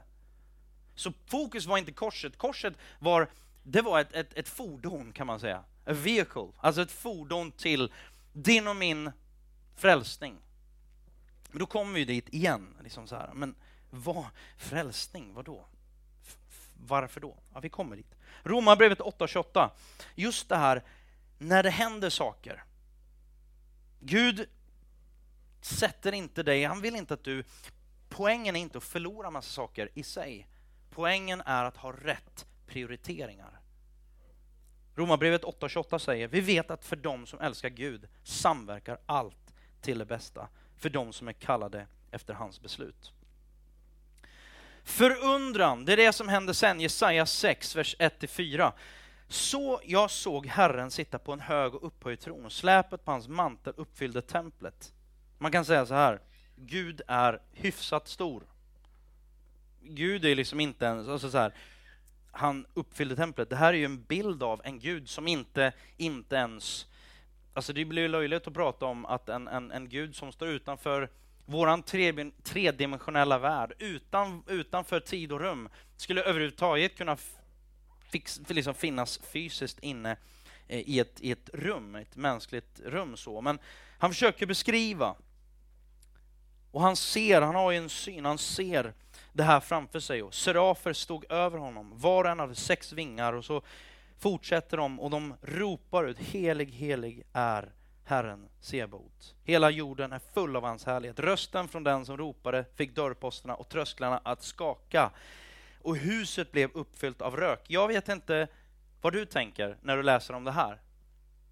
[0.96, 3.30] Så fokus var inte korset, korset var,
[3.64, 7.94] det var ett, ett, ett fordon kan man säga a vehicle, alltså ett fordon till
[8.34, 9.12] din och min
[9.76, 10.38] frälsning.
[11.50, 12.76] Men då kommer vi dit igen.
[12.84, 13.32] Liksom så här.
[13.34, 13.56] Men
[13.90, 14.26] vad,
[14.58, 15.66] frälsning, vad då?
[16.88, 17.38] Varför då?
[17.54, 18.16] Ja, vi kommer dit.
[18.44, 19.70] Romarbrevet 8.28.
[20.16, 20.84] Just det här
[21.38, 22.64] när det händer saker.
[24.00, 24.50] Gud
[25.62, 27.44] sätter inte dig, han vill inte att du
[28.10, 30.48] poängen är inte att förlora massa saker i sig.
[30.90, 33.60] Poängen är att ha rätt prioriteringar.
[35.00, 40.06] Romarbrevet 8.28 säger, vi vet att för dem som älskar Gud samverkar allt till det
[40.06, 43.14] bästa, för dem som är kallade efter hans beslut.
[44.84, 48.72] Förundran, det är det som händer sen, Jesaja 6, vers 1-4.
[49.28, 53.28] Så jag såg Herren sitta på en hög och upphöjd tron och släpet på hans
[53.28, 54.94] mantel uppfyllde templet.
[55.38, 56.22] Man kan säga så här,
[56.56, 58.44] Gud är hyfsat stor.
[59.82, 61.54] Gud är liksom inte ens, alltså så här,
[62.32, 63.50] han uppfyllde templet.
[63.50, 66.88] Det här är ju en bild av en Gud som inte, inte ens,
[67.54, 70.48] alltså det blir ju löjligt att prata om att en, en, en Gud som står
[70.48, 71.10] utanför
[71.46, 77.18] våran tre, tredimensionella värld, utan, utanför tid och rum, skulle överhuvudtaget kunna
[78.12, 80.18] fix, liksom finnas fysiskt inne
[80.68, 83.18] eh, i ett, i ett rum, ett mänskligt rum.
[83.18, 83.42] så.
[83.42, 83.60] Men
[83.98, 85.16] han försöker beskriva,
[86.72, 88.94] och han ser, han har ju en syn, han ser
[89.34, 90.24] det här framför sig.
[90.24, 93.62] Och serafer stod över honom, var och en hade sex vingar, och så
[94.18, 97.72] fortsätter de och de ropar ut, helig, helig är
[98.06, 99.36] Herren Sebot.
[99.44, 101.20] Hela jorden är full av hans härlighet.
[101.20, 105.12] Rösten från den som ropade fick dörrposterna och trösklarna att skaka
[105.82, 107.66] och huset blev uppfyllt av rök.
[107.68, 108.48] Jag vet inte
[109.02, 110.82] vad du tänker när du läser om det här.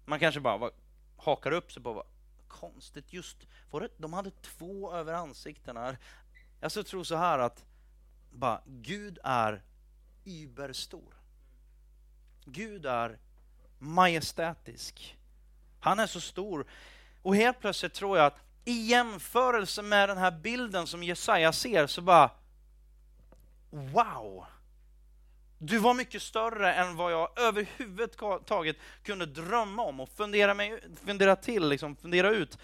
[0.04, 0.70] Man kanske bara
[1.16, 2.06] hakar upp sig på vad
[2.48, 3.36] konstigt, just
[3.70, 5.96] var det, de hade två över ansiktena.
[6.60, 7.64] Jag så tror så här att
[8.30, 9.62] bara, Gud är
[10.24, 11.14] überstor.
[12.44, 13.18] Gud är
[13.78, 15.16] majestätisk.
[15.80, 16.66] Han är så stor.
[17.22, 21.86] Och helt plötsligt tror jag att i jämförelse med den här bilden som Jesaja ser
[21.86, 22.30] så bara
[23.70, 24.44] Wow!
[25.58, 31.36] Du var mycket större än vad jag överhuvudtaget kunde drömma om och fundera, mig, fundera
[31.36, 32.58] till, liksom, fundera ut.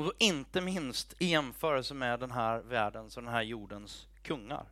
[0.00, 4.64] Och då inte minst i jämförelse med den här världens och den här jordens kungar.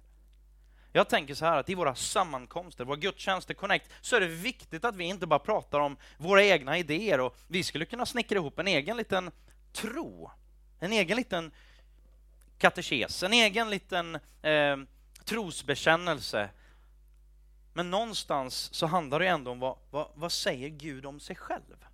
[0.92, 4.84] Jag tänker så här att i våra sammankomster, våra gudstjänster, Connect, så är det viktigt
[4.84, 8.58] att vi inte bara pratar om våra egna idéer och vi skulle kunna snickra ihop
[8.58, 9.30] en egen liten
[9.72, 10.30] tro,
[10.78, 11.50] en egen liten
[12.58, 14.76] katekes, en egen liten eh,
[15.24, 16.50] trosbekännelse.
[17.72, 21.87] Men någonstans så handlar det ändå om vad, vad, vad säger Gud om sig själv?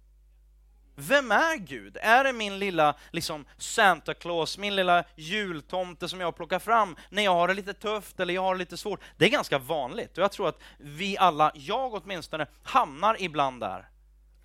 [0.96, 1.96] Vem är Gud?
[2.00, 7.22] Är det min lilla liksom Santa Claus, min lilla jultomte som jag plockar fram när
[7.22, 9.00] jag har det lite tufft eller jag har det lite svårt?
[9.16, 13.88] Det är ganska vanligt och jag tror att vi alla, jag åtminstone, hamnar ibland där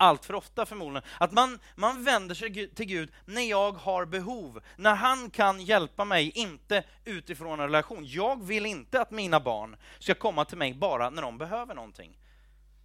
[0.00, 4.62] allt för ofta förmodligen, att man, man vänder sig till Gud när jag har behov,
[4.76, 8.06] när han kan hjälpa mig, inte utifrån en relation.
[8.06, 12.18] Jag vill inte att mina barn ska komma till mig bara när de behöver någonting.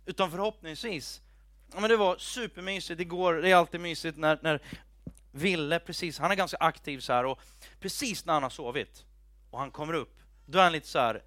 [0.06, 1.22] Utan förhoppningsvis,
[1.74, 4.62] ja, men det var supermysigt igår, det är alltid mysigt när, när
[5.32, 7.40] Ville, precis, han är ganska aktiv så här och
[7.80, 9.06] precis när han har sovit
[9.50, 11.24] och han kommer upp, då är han lite så här,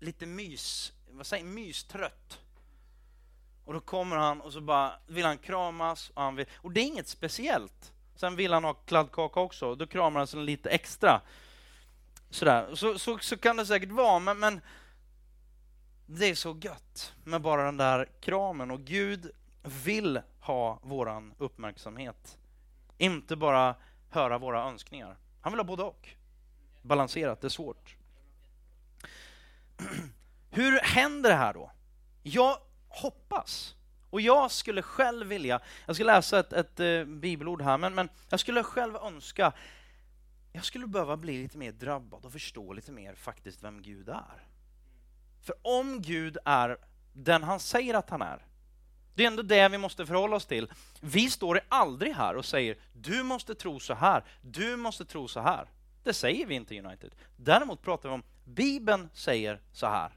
[0.00, 2.38] lite mys, vad säger mystrött.
[3.64, 6.80] Och då kommer han och så bara vill han kramas och, han vill, och det
[6.80, 7.92] är inget speciellt.
[8.16, 11.20] Sen vill han ha kladdkaka också, då kramar han sig lite extra.
[12.30, 12.74] Sådär.
[12.74, 14.60] Så, så, så kan det säkert vara, men, men
[16.06, 19.30] det är så gött med bara den där kramen och Gud
[19.84, 22.38] vill ha våran uppmärksamhet.
[22.98, 23.74] Inte bara
[24.10, 25.16] höra våra önskningar.
[25.40, 26.08] Han vill ha både och.
[26.82, 27.96] Balanserat, det är svårt.
[30.50, 31.70] Hur händer det här då?
[32.22, 33.74] Jag hoppas.
[34.10, 38.08] Och jag skulle själv vilja, jag ska läsa ett, ett uh, bibelord här, men, men
[38.28, 39.52] jag skulle själv önska,
[40.52, 44.46] jag skulle behöva bli lite mer drabbad och förstå lite mer faktiskt vem Gud är.
[45.46, 46.76] För om Gud är
[47.12, 48.46] den han säger att han är,
[49.14, 50.72] det är ändå det vi måste förhålla oss till.
[51.00, 55.40] Vi står aldrig här och säger du måste tro så här, du måste tro så
[55.40, 55.70] här.
[56.02, 57.14] Det säger vi inte i United.
[57.36, 60.12] Däremot pratar vi om Bibeln säger så här.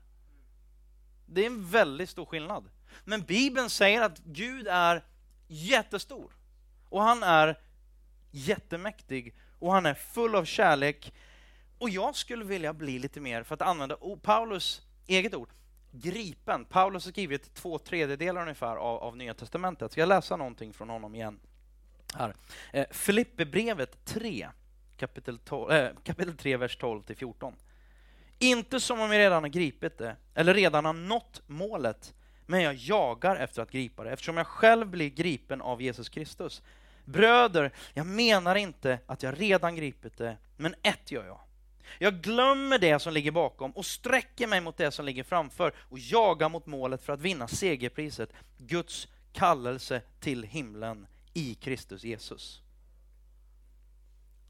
[1.26, 2.70] Det är en väldigt stor skillnad.
[3.04, 5.04] Men Bibeln säger att Gud är
[5.48, 6.34] jättestor.
[6.90, 7.60] Och han är
[8.32, 11.14] jättemäktig och han är full av kärlek.
[11.78, 15.50] Och jag skulle vilja bli lite mer, för att använda Paulus eget ord,
[15.92, 16.66] gripen.
[16.66, 19.92] Paulus har skrivit två tredjedelar ungefär av, av Nya Testamentet.
[19.92, 21.40] Ska jag läsa någonting från honom igen?
[22.14, 22.36] Här.
[22.74, 24.50] Eh, Filipperbrevet 3,
[24.98, 27.56] kapitel, 12, eh, kapitel 3, vers 12 till 14.
[28.40, 32.14] Inte som om jag redan har gripit det, eller redan har nått målet,
[32.46, 36.62] men jag jagar efter att gripa det, eftersom jag själv blir gripen av Jesus Kristus.
[37.06, 41.40] Bröder, jag menar inte att jag redan gripit det, men ett gör jag.
[41.98, 46.00] Jag glömmer det som ligger bakom och sträcker mig mot det som ligger framför och
[46.00, 52.62] jagar mot målet för att vinna segerpriset, Guds kallelse till himlen i Kristus Jesus.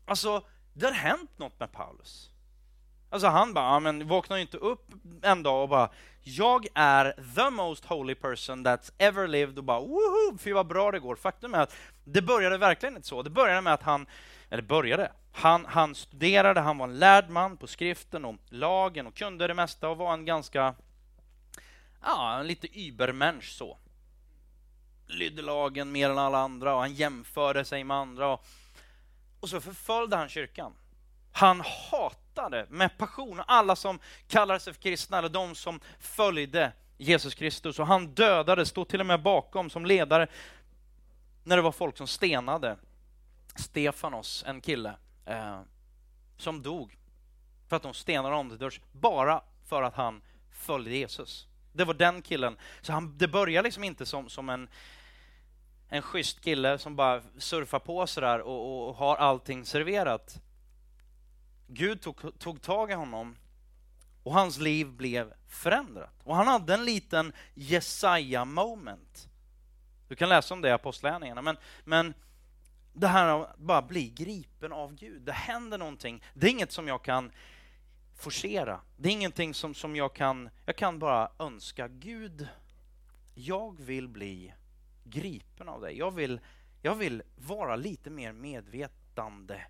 [0.05, 2.29] Alltså, det har hänt något med Paulus.
[3.09, 5.89] Alltså han bara, ja, men vaknar ju inte upp en dag och bara,
[6.23, 10.91] jag är the most holy person that's ever lived och bara, woho, fy vad bra
[10.91, 11.15] det går.
[11.15, 13.23] Faktum är att det började verkligen inte så.
[13.23, 14.07] Det började med att han,
[14.49, 19.15] eller började, han, han studerade, han var en lärd man på skriften och lagen och
[19.15, 20.75] kunde det mesta och var en ganska,
[22.01, 23.77] ja, en lite übermensch så.
[25.07, 28.27] Lydde lagen mer än alla andra och han jämförde sig med andra.
[28.27, 28.45] Och,
[29.39, 30.73] och så förföljde han kyrkan.
[31.31, 37.35] Han hatade med passion alla som kallade sig för kristna eller de som följde Jesus
[37.35, 37.79] Kristus.
[37.79, 40.27] Och han dödade, stod till och med bakom som ledare
[41.43, 42.77] när det var folk som stenade
[43.59, 44.95] Stefanos, en kille,
[45.25, 45.61] eh,
[46.37, 46.97] som dog
[47.67, 51.47] för att de stenade honom till döds bara för att han följde Jesus.
[51.73, 52.57] Det var den killen.
[52.81, 54.69] Så han, det började liksom inte som, som en,
[55.89, 60.41] en schysst kille som bara surfar på sådär och, och, och har allting serverat.
[61.67, 63.37] Gud tog, tog tag i honom
[64.23, 66.13] och hans liv blev förändrat.
[66.23, 69.29] Och han hade en liten Jesaja moment.
[70.07, 71.41] Du kan läsa om det i Apostlagärningarna.
[71.41, 72.13] Men, men
[72.99, 76.23] det här att bara bli gripen av Gud, det händer någonting.
[76.33, 77.31] Det är inget som jag kan
[78.15, 78.81] forcera.
[78.97, 80.49] Det är ingenting som, som jag kan...
[80.65, 82.47] Jag kan bara önska Gud,
[83.33, 84.53] jag vill bli
[85.03, 85.97] gripen av dig.
[85.97, 86.39] Jag vill,
[86.81, 89.65] jag vill vara lite mer medvetande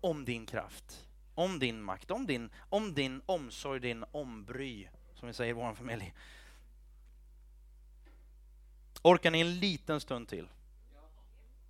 [0.00, 5.34] om din kraft, om din makt, om din, om din omsorg, din ombry, som vi
[5.34, 6.14] säger i vår familj.
[9.02, 10.48] Orkar ni en liten stund till?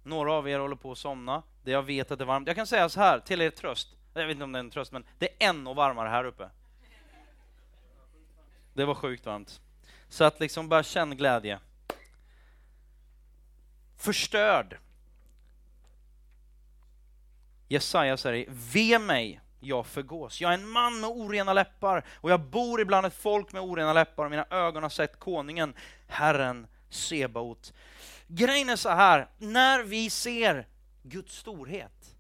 [0.03, 1.43] Några av er håller på att somna.
[1.63, 2.47] Det jag vet att det är varmt.
[2.47, 3.89] Jag kan säga så här till er tröst.
[4.15, 6.51] Jag vet inte om det är en tröst, men det är ännu varmare här uppe.
[8.75, 9.61] Det var sjukt varmt.
[10.09, 11.59] Så att liksom bara känn glädje.
[13.97, 14.79] Förstörd
[17.73, 20.41] Jesaja säger, ve mig, jag förgås.
[20.41, 23.93] Jag är en man med orena läppar och jag bor ibland ett folk med orena
[23.93, 25.75] läppar och mina ögon har sett konungen,
[26.07, 27.73] Herren Sebaot.
[28.35, 30.67] Grejen är så här, när vi ser
[31.03, 32.17] Guds storhet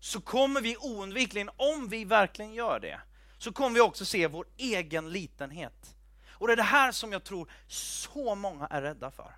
[0.00, 3.00] så kommer vi oundvikligen, om vi verkligen gör det,
[3.38, 5.96] så kommer vi också se vår egen litenhet.
[6.28, 9.36] Och det är det här som jag tror så många är rädda för.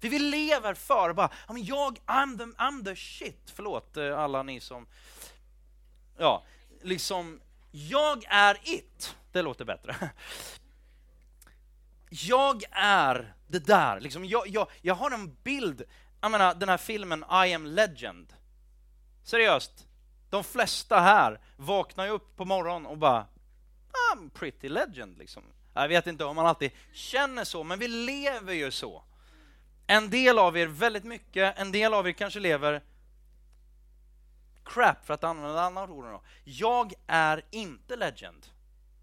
[0.00, 3.52] För vi lever för bara, jag, I'm the, I'm the shit.
[3.54, 4.86] Förlåt eh, alla ni som,
[6.18, 6.44] ja,
[6.82, 9.16] liksom, jag är it.
[9.32, 10.10] Det låter bättre.
[12.22, 14.00] Jag är det där.
[14.00, 15.82] Liksom, jag, jag, jag har en bild,
[16.20, 18.34] jag menar den här filmen I am legend.
[19.22, 19.86] Seriöst,
[20.30, 23.26] de flesta här vaknar ju upp på morgonen och bara,
[24.12, 25.18] I'm pretty legend.
[25.18, 25.42] Liksom.
[25.74, 29.04] Jag vet inte om man alltid känner så, men vi lever ju så.
[29.86, 32.82] En del av er väldigt mycket, en del av er kanske lever
[34.64, 36.20] crap för att använda ett annat ord.
[36.44, 38.46] Jag är inte legend.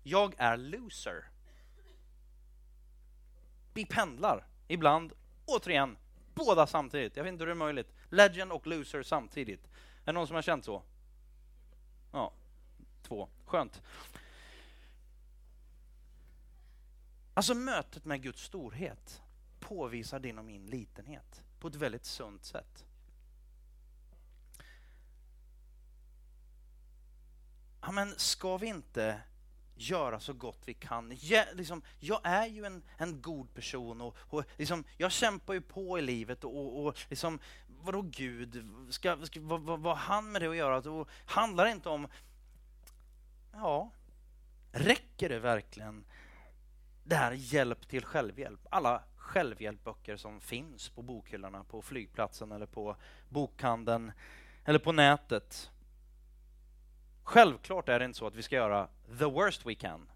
[0.04, 1.31] Jag är loser.
[3.73, 5.13] Vi pendlar ibland,
[5.45, 5.97] återigen,
[6.34, 7.15] båda samtidigt.
[7.15, 7.93] Jag vet inte hur det är möjligt.
[8.10, 9.65] Legend och loser samtidigt.
[9.65, 10.84] Är det någon som har känt så?
[12.12, 12.34] Ja,
[13.01, 13.29] två.
[13.45, 13.81] Skönt.
[17.34, 19.21] Alltså mötet med Guds storhet
[19.60, 22.86] påvisar din och min litenhet på ett väldigt sunt sätt.
[27.81, 29.21] Ja, men ska vi inte
[29.82, 31.17] göra så gott vi kan?
[31.22, 35.62] Jag, liksom, jag är ju en, en god person och, och liksom, jag kämpar ju
[35.62, 40.15] på i livet och, och, och liksom, vadå Gud, ska, ska, vad, vad, vad har
[40.15, 40.82] han med det att göra?
[40.82, 42.08] Det handlar inte om,
[43.54, 43.91] ja,
[44.72, 46.06] räcker det verkligen
[47.04, 48.60] det här hjälp till självhjälp?
[48.70, 52.96] Alla självhjälpböcker som finns på bokhyllorna på flygplatsen eller på
[53.30, 54.12] bokhandeln
[54.65, 55.70] eller på nätet.
[57.32, 58.88] Självklart är det inte så att vi ska göra
[59.20, 60.10] the worst we can.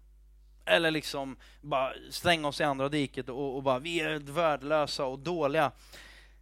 [0.64, 5.18] Eller liksom bara slänga oss i andra diket och, och bara vi är värdelösa och
[5.18, 5.72] dåliga.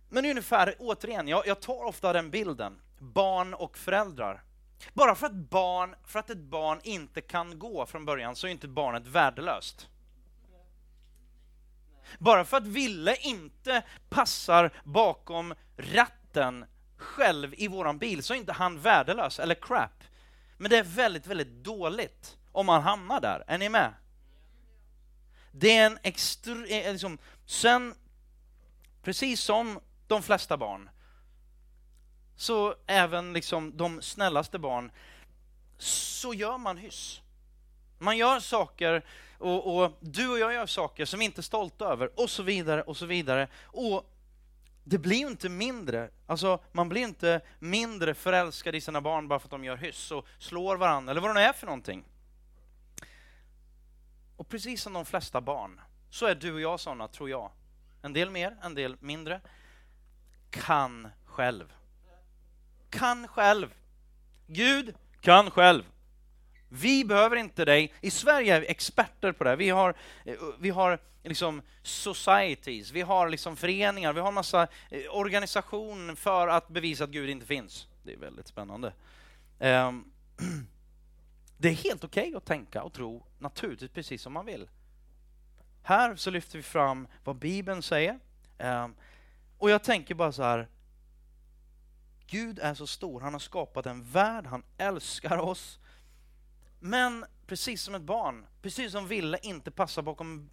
[0.09, 2.81] Men ungefär, återigen, jag, jag tar ofta den bilden.
[2.99, 4.43] Barn och föräldrar.
[4.93, 8.51] Bara för att, barn, för att ett barn inte kan gå från början så är
[8.51, 9.89] inte barnet värdelöst.
[12.19, 16.65] Bara för att Ville inte passar bakom ratten
[16.97, 20.04] själv i våran bil så är inte han värdelös eller crap.
[20.57, 23.45] Men det är väldigt, väldigt dåligt om man hamnar där.
[23.47, 23.95] Är ni med?
[25.53, 26.65] Det är en extrem...
[26.65, 27.95] Eh, eh, liksom, sen,
[29.03, 30.91] precis som de flesta barn,
[32.37, 34.91] så även liksom de snällaste barn,
[35.79, 37.21] så gör man hyss.
[37.99, 39.05] Man gör saker
[39.39, 42.43] och, och, du och jag gör saker som vi inte är stolta över och så
[42.43, 43.49] vidare och så vidare.
[43.63, 44.14] Och
[44.85, 46.11] det blir ju inte mindre.
[46.27, 50.11] Alltså, man blir inte mindre förälskad i sina barn bara för att de gör hyss
[50.11, 52.05] och slår varandra, eller vad det nu är för någonting.
[54.37, 55.81] Och precis som de flesta barn,
[56.11, 57.51] så är du och jag sådana, tror jag.
[58.03, 59.41] En del mer, en del mindre.
[60.51, 61.73] Kan själv.
[62.91, 63.75] Kan själv.
[64.47, 65.85] Gud kan själv.
[66.81, 67.93] Vi behöver inte dig.
[68.01, 69.57] I Sverige är vi experter på det.
[69.57, 69.95] Vi har,
[70.25, 76.49] eh, vi har liksom societies, vi har liksom föreningar, vi har massa eh, organisation för
[76.49, 77.89] att bevisa att Gud inte finns.
[78.03, 78.93] Det är väldigt spännande.
[79.59, 80.05] Ehm,
[81.59, 84.69] det är helt okej okay att tänka och tro naturligtvis precis som man vill.
[85.83, 88.19] Här så lyfter vi fram vad Bibeln säger.
[88.59, 88.95] Ehm,
[89.59, 90.69] och jag tänker bara så här,
[92.27, 95.79] Gud är så stor, han har skapat en värld, han älskar oss.
[96.87, 100.51] Men precis som ett barn, precis som Ville inte passar bakom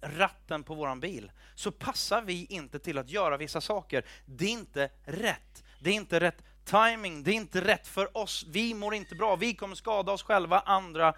[0.00, 4.04] ratten på våran bil, så passar vi inte till att göra vissa saker.
[4.26, 5.64] Det är inte rätt.
[5.80, 7.22] Det är inte rätt timing.
[7.22, 8.46] det är inte rätt för oss.
[8.48, 11.14] Vi mår inte bra, vi kommer skada oss själva, andra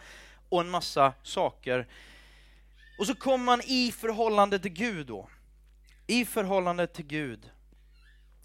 [0.48, 1.88] och en massa saker.
[2.98, 5.28] Och så kommer man i förhållande till Gud då.
[6.06, 7.50] I förhållande till Gud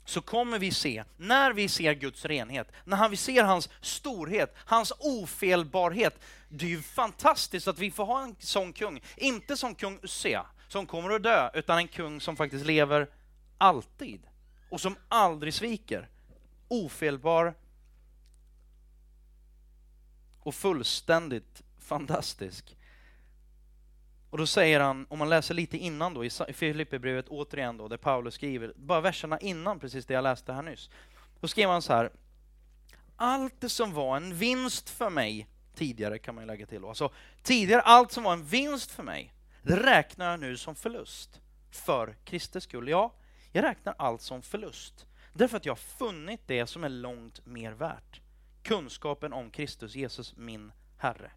[0.06, 4.94] så kommer vi se, när vi ser Guds renhet, när vi ser hans storhet, hans
[5.00, 6.20] ofelbarhet.
[6.50, 9.02] Det är ju fantastiskt att vi får ha en sån kung.
[9.18, 13.10] Inte som kung Ussia, som kommer att dö, utan en kung som faktiskt lever
[13.58, 14.28] alltid
[14.70, 16.10] och som aldrig sviker.
[16.68, 17.54] Ofelbar
[20.40, 22.76] och fullständigt fantastisk.
[24.32, 27.98] Och då säger han, om man läser lite innan då, i Filipperbrevet återigen då, där
[27.98, 30.90] Paulus skriver, bara verserna innan precis det jag läste här nyss.
[31.40, 32.12] Då skriver han så här,
[33.16, 37.12] allt det som var en vinst för mig, tidigare kan man ju lägga till, alltså
[37.44, 42.16] tidigare allt som var en vinst för mig, det räknar jag nu som förlust för
[42.26, 42.90] Kristus skull.
[42.90, 43.14] Ja,
[43.52, 47.72] jag räknar allt som förlust, därför att jag har funnit det som är långt mer
[47.72, 48.22] värt.
[48.64, 51.32] Kunskapen om Kristus Jesus, min Herre.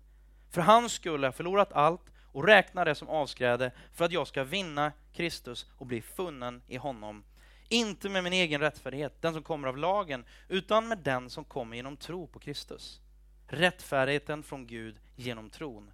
[0.50, 4.26] För hans skull har jag förlorat allt och räkna det som avskräde för att jag
[4.26, 7.24] ska vinna Kristus och bli funnen i honom.
[7.68, 11.76] Inte med min egen rättfärdighet, den som kommer av lagen, utan med den som kommer
[11.76, 13.00] genom tro på Kristus.
[13.46, 15.90] Rättfärdigheten från Gud genom tron.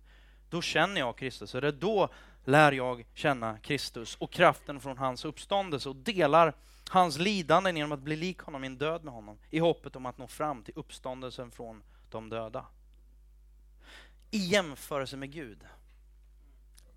[0.50, 2.08] Då känner jag Kristus, och det är då
[2.44, 6.54] lär jag känna Kristus och kraften från hans uppståndelse och delar
[6.90, 10.06] hans lidanden genom att bli lik honom i en död med honom i hoppet om
[10.06, 12.66] att nå fram till uppståndelsen från de döda.
[14.30, 15.58] I jämförelse med Gud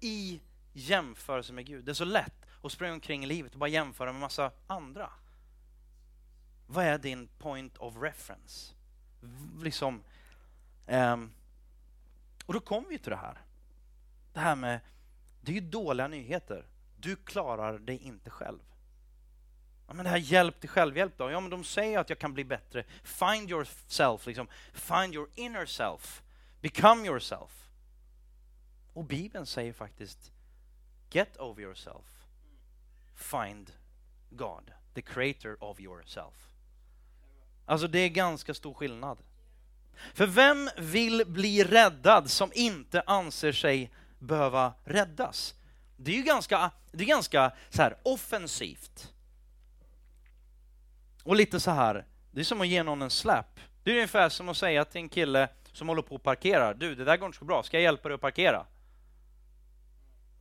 [0.04, 0.42] i
[0.74, 1.86] jämförelse med Gud.
[1.86, 5.10] Det är så lätt att springa omkring i livet och bara jämföra med massa andra.
[6.68, 8.74] Vad är din point of reference?
[9.64, 10.04] Liksom,
[10.88, 11.34] um,
[12.46, 13.38] och då kommer vi till det här.
[14.34, 14.80] Det här med,
[15.42, 16.66] det är ju dåliga nyheter.
[16.98, 18.60] Du klarar dig inte själv.
[19.88, 21.32] Ja, men det här hjälp till självhjälp då?
[21.32, 22.84] Ja, men de säger att jag kan bli bättre.
[23.04, 24.48] Find yourself, liksom.
[24.74, 26.24] Find your inner self.
[26.62, 27.63] Become yourself.
[28.94, 30.32] Och Bibeln säger faktiskt
[31.12, 32.28] Get over yourself.
[33.16, 33.72] Find
[34.30, 36.54] God, the creator of yourself.
[37.66, 39.18] Alltså det är ganska stor skillnad.
[40.14, 45.56] För vem vill bli räddad som inte anser sig behöva räddas?
[45.98, 49.14] Det är ju ganska, det är ganska så här offensivt.
[51.24, 53.60] Och lite så här, det är som att ge någon en släpp.
[53.84, 56.96] Det är ungefär som att säga till en kille som håller på och parkerar, du
[56.96, 58.66] det där går inte så bra, ska jag hjälpa dig att parkera?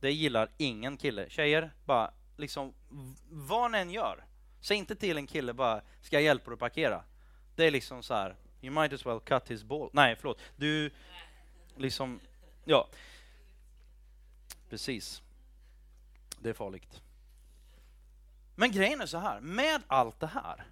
[0.03, 1.29] Det gillar ingen kille.
[1.29, 2.73] Tjejer, bara liksom
[3.29, 4.25] vad ni än gör,
[4.61, 7.03] säg inte till en kille bara, ska jag hjälpa dig att parkera?
[7.55, 9.89] Det är liksom så här, you might as well cut his ball.
[9.93, 10.39] Nej, förlåt.
[10.55, 10.91] Du,
[11.75, 12.19] liksom,
[12.65, 12.89] ja.
[14.69, 15.21] Precis.
[16.39, 17.01] Det är farligt.
[18.55, 20.65] Men grejen är så här, med allt det här,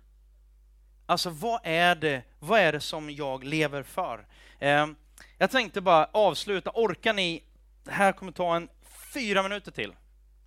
[1.05, 4.27] alltså vad är det, vad är det som jag lever för?
[4.59, 4.87] Eh,
[5.37, 7.43] jag tänkte bara avsluta, orkar ni,
[7.83, 8.69] det här kommer ta en
[9.13, 9.95] fyra minuter till.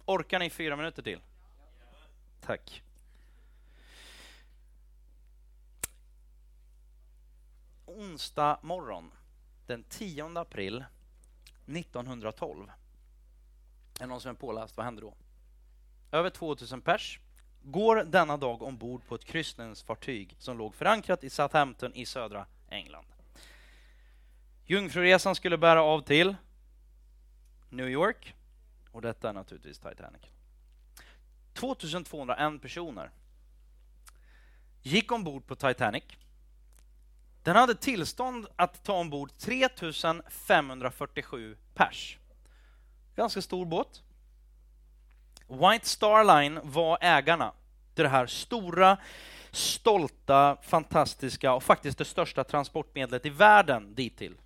[0.05, 1.21] Orkar ni fyra minuter till?
[2.41, 2.83] Tack.
[7.87, 9.13] Onsdag morgon
[9.67, 10.85] den 10 april
[11.67, 12.69] 1912.
[12.69, 12.73] Är
[13.99, 14.77] det någon som är påläst?
[14.77, 15.15] Vad hände då?
[16.13, 17.21] Över 2000 pers
[17.63, 23.07] går denna dag ombord på ett kryssningsfartyg som låg förankrat i Southampton i södra England.
[24.67, 26.37] Jungfruresan skulle bära av till
[27.71, 28.35] New York
[28.95, 30.23] och detta är naturligtvis Titanic.
[31.53, 33.11] 2201 personer
[34.83, 36.05] gick ombord på Titanic.
[37.43, 42.19] Den hade tillstånd att ta ombord 3547 pers.
[43.17, 44.03] Ganska stor båt.
[45.49, 47.53] White Star Line var ägarna.
[47.95, 48.97] till det här stora,
[49.51, 54.37] stolta, fantastiska och faktiskt det största transportmedlet i världen dittill.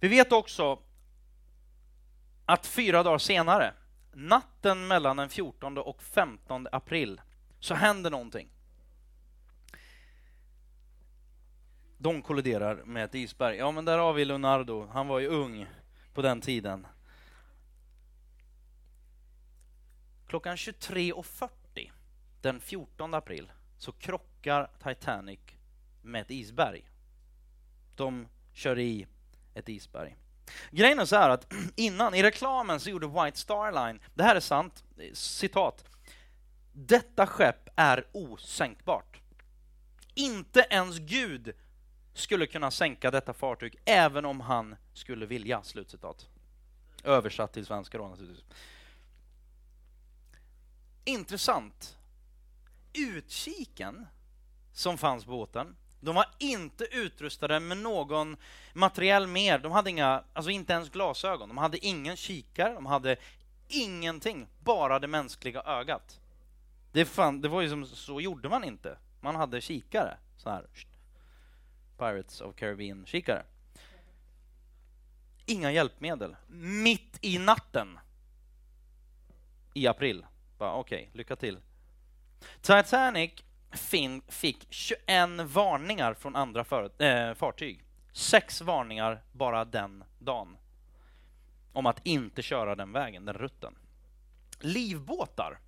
[0.00, 0.78] Vi vet också
[2.50, 3.74] att fyra dagar senare,
[4.12, 7.20] natten mellan den 14 och 15 april,
[7.60, 8.48] så händer någonting.
[11.98, 13.56] De kolliderar med ett isberg.
[13.56, 14.86] Ja, men där har vi Leonardo.
[14.86, 15.66] Han var ju ung
[16.14, 16.86] på den tiden.
[20.26, 21.90] Klockan 23.40
[22.40, 25.40] den 14 april så krockar Titanic
[26.02, 26.84] med ett isberg.
[27.96, 29.06] De kör i
[29.54, 30.16] ett isberg.
[30.70, 34.36] Grejen är så här att innan, i reklamen så gjorde White Star Line, det här
[34.36, 35.84] är sant, eh, citat.
[36.72, 39.20] Detta skepp är osänkbart.
[40.14, 41.52] Inte ens Gud
[42.14, 45.62] skulle kunna sänka detta fartyg, även om han skulle vilja.
[45.62, 46.28] Slutcitat.
[47.04, 48.44] Översatt till svenska då naturligtvis.
[51.04, 51.96] Intressant.
[52.92, 54.06] Utkiken
[54.72, 58.36] som fanns på båten, de var inte utrustade med någon
[58.72, 59.58] materiell mer.
[59.58, 61.48] De hade inga, alltså inte ens glasögon.
[61.48, 63.16] De hade ingen kikare, de hade
[63.68, 66.20] ingenting, bara det mänskliga ögat.
[66.92, 68.98] Det, fan, det var ju som, så gjorde man inte.
[69.20, 70.66] Man hade kikare, så här.
[71.98, 73.42] Pirates of Caribbean-kikare.
[75.46, 76.36] Inga hjälpmedel.
[76.82, 77.98] Mitt i natten.
[79.74, 80.26] I april.
[80.58, 81.58] Okej, okay, lycka till.
[82.60, 83.32] Titanic
[83.72, 87.84] Finn fick 21 varningar från andra för, äh, fartyg.
[88.12, 90.56] Sex varningar bara den dagen.
[91.72, 93.74] Om att inte köra den vägen, den rutten.
[94.60, 95.58] Livbåtar.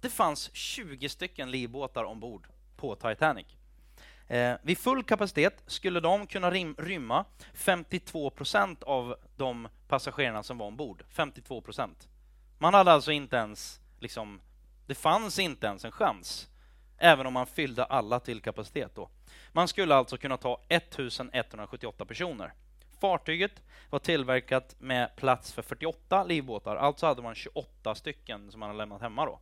[0.00, 3.46] Det fanns 20 stycken livbåtar ombord på Titanic.
[4.28, 7.24] Eh, vid full kapacitet skulle de kunna rymma
[7.54, 11.04] 52 procent av de passagerarna som var ombord.
[11.08, 12.08] 52 procent.
[12.58, 14.40] Man hade alltså inte ens, liksom,
[14.86, 16.48] det fanns inte ens en chans,
[16.98, 18.94] även om man fyllde alla till kapacitet.
[18.94, 19.08] Då.
[19.52, 22.52] Man skulle alltså kunna ta 1178 personer.
[23.00, 28.68] Fartyget var tillverkat med plats för 48 livbåtar, alltså hade man 28 stycken som man
[28.68, 29.26] hade lämnat hemma.
[29.26, 29.40] då.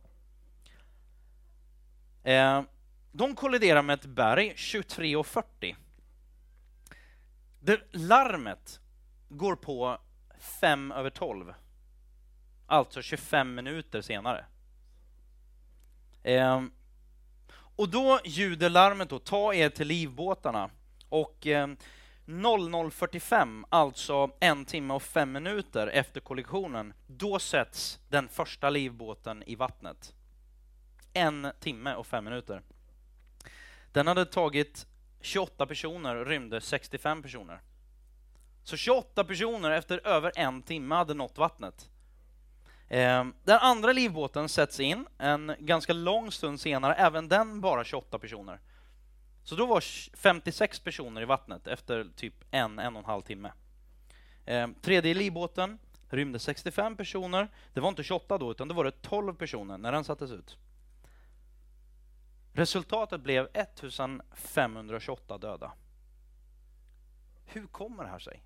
[2.29, 2.63] Eh,
[3.11, 5.75] de kolliderar med ett berg 23.40.
[7.91, 8.79] larmet
[9.29, 9.97] går på
[10.61, 11.53] fem över tolv.
[12.67, 14.45] Alltså 25 minuter senare.
[16.23, 16.61] Eh,
[17.75, 20.69] och då ljuder larmet då, ta er till livbåtarna.
[21.09, 21.67] Och eh,
[22.25, 29.55] 00.45, alltså en timme och fem minuter efter kollisionen, då sätts den första livbåten i
[29.55, 30.13] vattnet.
[31.13, 32.61] En timme och fem minuter.
[33.91, 34.87] Den hade tagit
[35.21, 37.61] 28 personer och rymde 65 personer.
[38.63, 41.89] Så 28 personer efter över en timme hade nått vattnet.
[42.89, 48.19] Ehm, den andra livbåten sätts in en ganska lång stund senare, även den bara 28
[48.19, 48.59] personer.
[49.43, 49.83] Så då var
[50.17, 53.51] 56 personer i vattnet efter typ en, en och en halv timme.
[54.45, 55.79] Ehm, tredje livbåten
[56.09, 57.49] rymde 65 personer.
[57.73, 60.57] Det var inte 28 då, utan det var det 12 personer när den sattes ut.
[62.53, 65.71] Resultatet blev 1528 döda.
[67.45, 68.43] Hur kommer det här sig?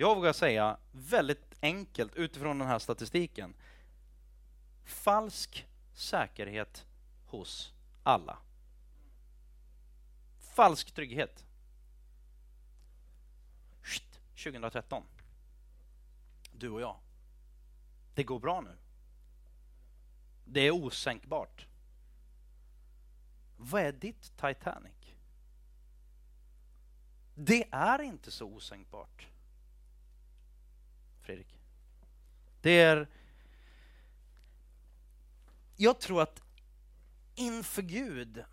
[0.00, 3.54] Jag vågar säga väldigt enkelt utifrån den här statistiken.
[4.84, 6.86] Falsk säkerhet
[7.26, 7.72] hos
[8.02, 8.38] alla.
[10.38, 11.44] Falsk trygghet.
[14.44, 15.02] 2013.
[16.52, 16.96] Du och jag.
[18.14, 18.76] Det går bra nu.
[20.44, 21.66] Det är osänkbart.
[23.56, 24.92] Vad är ditt Titanic?
[27.34, 29.28] Det är inte så osänkbart.
[31.28, 31.60] Fredrik.
[32.60, 33.08] Det är...
[35.76, 36.42] Jag tror att
[37.34, 38.44] inför Gud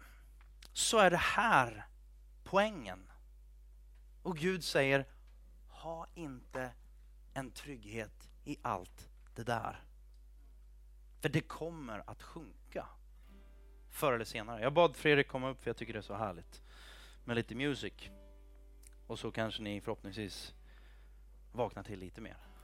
[0.74, 1.88] så är det här
[2.44, 3.12] poängen.
[4.24, 5.06] Och Gud säger,
[5.70, 6.72] ha inte
[7.34, 9.84] en trygghet i allt det där.
[11.22, 12.88] För det kommer att sjunka
[13.90, 14.62] förr eller senare.
[14.62, 16.62] Jag bad Fredrik komma upp för jag tycker det är så härligt
[17.26, 17.94] med lite music.
[19.08, 20.54] Och så kanske ni förhoppningsvis
[21.52, 22.55] vaknar till lite mer.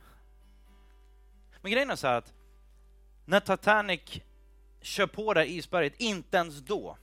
[1.61, 2.33] Men grejen är så här att
[3.25, 4.21] när Titanic
[4.81, 6.97] kör på det isberget, inte ens då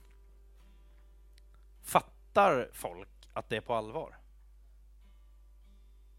[1.83, 4.17] fattar folk att det är på allvar.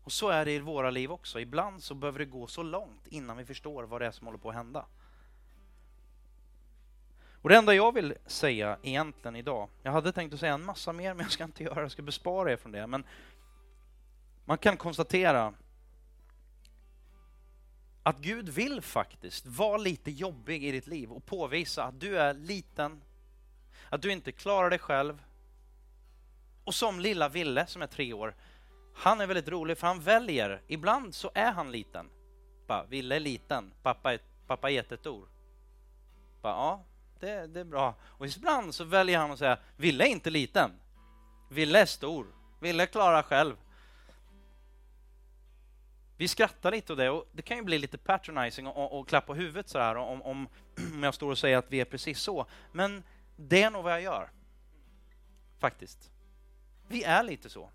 [0.03, 1.41] Och så är det i våra liv också.
[1.41, 4.39] Ibland så behöver det gå så långt innan vi förstår vad det är som håller
[4.39, 4.87] på att hända.
[7.43, 10.93] Och det enda jag vill säga egentligen idag, jag hade tänkt att säga en massa
[10.93, 12.87] mer, men jag ska inte göra det, jag ska bespara er från det.
[12.87, 13.05] Men
[14.45, 15.55] man kan konstatera
[18.03, 22.35] att Gud vill faktiskt vara lite jobbig i ditt liv och påvisa att du är
[22.35, 23.03] liten,
[23.89, 25.23] att du inte klarar dig själv.
[26.65, 28.35] Och som lilla Ville som är tre år,
[28.95, 32.11] han är väldigt rolig för han väljer, ibland så är han liten.
[32.67, 35.29] Bara, Ville är liten, pappa är, pappa är jättestor.
[36.43, 36.85] Bara, ja,
[37.21, 37.95] det, det är bra.
[38.03, 40.71] Och ibland så väljer han att säga, Ville är inte liten.
[41.51, 42.27] Ville är stor.
[42.61, 43.57] Ville klarar själv.
[46.21, 49.33] Vi skrattar lite åt det och det kan ju bli lite patronizing och, och, klappa
[49.33, 50.49] huvudet så här om, om,
[50.95, 52.47] om jag står och säger att vi är precis så.
[52.73, 53.03] Men
[53.37, 54.31] det är nog vad jag gör.
[55.59, 56.11] Faktiskt.
[56.89, 57.71] Vi är lite så.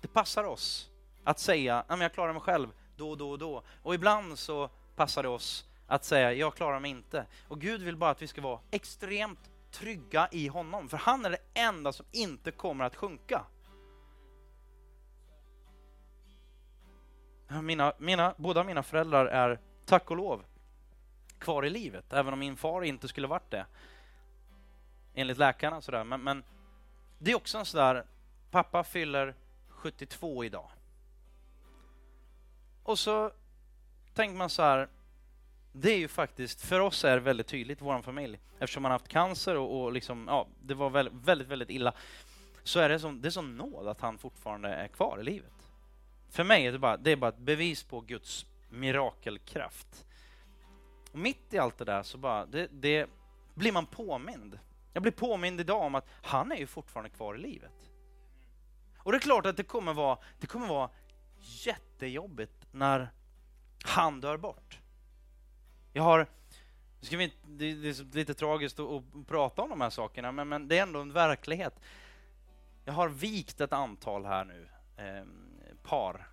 [0.00, 0.90] Det passar oss
[1.24, 3.62] att säga att jag klarar mig själv då och då och då.
[3.82, 7.26] Och ibland så passar det oss att säga jag klarar mig inte.
[7.48, 11.30] Och Gud vill bara att vi ska vara extremt trygga i honom, för han är
[11.30, 13.44] det enda som inte kommer att sjunka.
[17.60, 20.44] Mina, mina, båda mina föräldrar är, tack och lov,
[21.38, 23.66] kvar i livet, även om min far inte skulle varit det.
[25.14, 26.04] Enligt läkarna sådär.
[26.04, 26.44] Men, men
[27.18, 28.04] det är också en sådär,
[28.50, 29.34] pappa fyller
[29.68, 30.70] 72 idag.
[32.82, 33.30] Och så
[34.14, 34.88] tänker man så här,
[35.72, 39.08] det är ju faktiskt, för oss är det väldigt tydligt, vår familj, eftersom man haft
[39.08, 41.92] cancer och, och liksom, ja, det var väldigt, väldigt, väldigt illa,
[42.62, 45.52] så är det som, det är som nåd att han fortfarande är kvar i livet.
[46.32, 50.06] För mig är det bara, det är bara ett bevis på Guds mirakelkraft.
[51.12, 53.06] Och mitt i allt det där så bara, det, det
[53.54, 54.58] blir man påmind.
[54.92, 57.90] Jag blir påmind idag om att han är ju fortfarande kvar i livet.
[58.96, 60.90] Och det är klart att det kommer vara, det kommer vara
[61.40, 63.08] jättejobbigt när
[63.84, 64.78] han dör bort.
[65.92, 66.26] Jag har,
[67.00, 70.68] ska vi, det är lite tragiskt att, att prata om de här sakerna, men, men,
[70.68, 71.80] det är ändå en verklighet.
[72.84, 75.24] Jag har vikt ett antal här nu, eh,
[75.82, 76.28] par,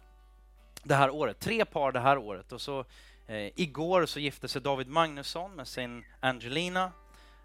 [0.83, 1.39] det här året.
[1.39, 2.51] Tre par det här året.
[2.51, 2.85] Och så
[3.27, 6.91] eh, igår så gifte sig David Magnusson med sin Angelina.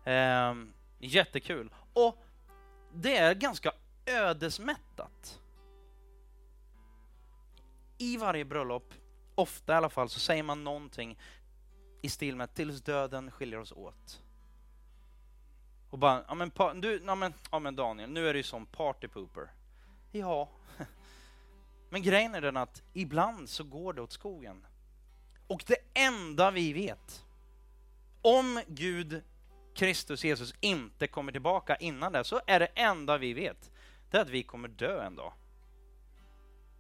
[0.05, 0.55] Eh,
[0.99, 1.75] jättekul.
[1.93, 2.25] Och
[2.93, 3.73] det är ganska
[4.07, 5.41] ödesmättat.
[7.99, 8.95] I varje bröllop,
[9.35, 11.19] ofta i alla fall, så säger man någonting
[12.03, 14.23] i stil med tills döden skiljer oss åt.
[15.91, 16.51] Och bara, ja men,
[16.81, 19.53] du, ja, men, ja men Daniel, nu är du ju som partypooper.
[20.13, 20.49] Ja,
[21.95, 24.67] men grejen är den att ibland så går det åt skogen.
[25.47, 27.25] Och det enda vi vet,
[28.23, 29.23] om Gud,
[29.75, 33.71] Kristus Jesus inte kommer tillbaka innan det, så är det enda vi vet,
[34.11, 35.33] det är att vi kommer dö en dag.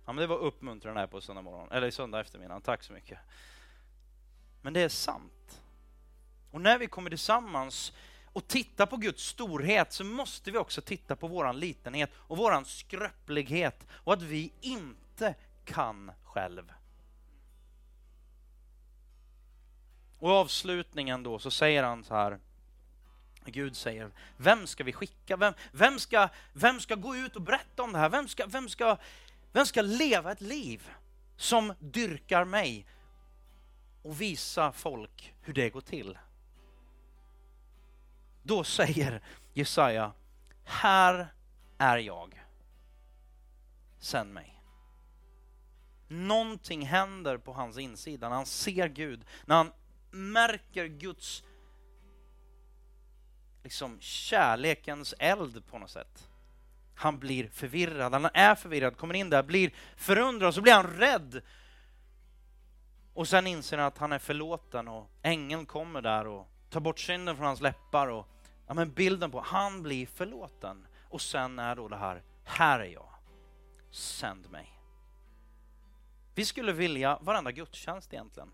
[0.06, 2.60] Ja, men det var uppmuntrande här på söndag morgon, eller söndag eftermiddag.
[2.60, 3.18] Tack så mycket.
[4.62, 5.62] Men det är sant.
[6.50, 7.92] Och när vi kommer tillsammans
[8.32, 12.64] och tittar på Guds storhet så måste vi också titta på våran litenhet och våran
[12.64, 15.34] skröplighet och att vi inte inte
[15.64, 16.72] kan själv.
[20.18, 22.38] Och i avslutningen då så säger han så här,
[23.44, 25.36] Gud säger, vem ska vi skicka?
[25.36, 28.08] Vem, vem, ska, vem ska gå ut och berätta om det här?
[28.08, 28.96] Vem ska, vem, ska,
[29.52, 30.90] vem ska leva ett liv
[31.36, 32.86] som dyrkar mig?
[34.04, 36.18] och visa folk hur det går till.
[38.42, 39.22] Då säger
[39.54, 40.12] Jesaja,
[40.64, 41.28] här
[41.78, 42.44] är jag.
[43.98, 44.53] Sänd mig.
[46.14, 49.72] Någonting händer på hans insida när han ser Gud, när han
[50.10, 51.42] märker Guds
[53.62, 56.28] liksom kärlekens eld på något sätt.
[56.94, 60.96] Han blir förvirrad, han är förvirrad, kommer in där, blir förundrad och så blir han
[60.96, 61.42] rädd
[63.14, 67.00] och sen inser han att han är förlåten och ängeln kommer där och tar bort
[67.00, 68.28] synden från hans läppar och
[68.66, 70.86] ja, men bilden på han blir förlåten.
[71.08, 73.08] Och sen är då det här, här är jag,
[73.90, 74.73] sänd mig.
[76.34, 78.52] Vi skulle vilja, varenda gudstjänst egentligen,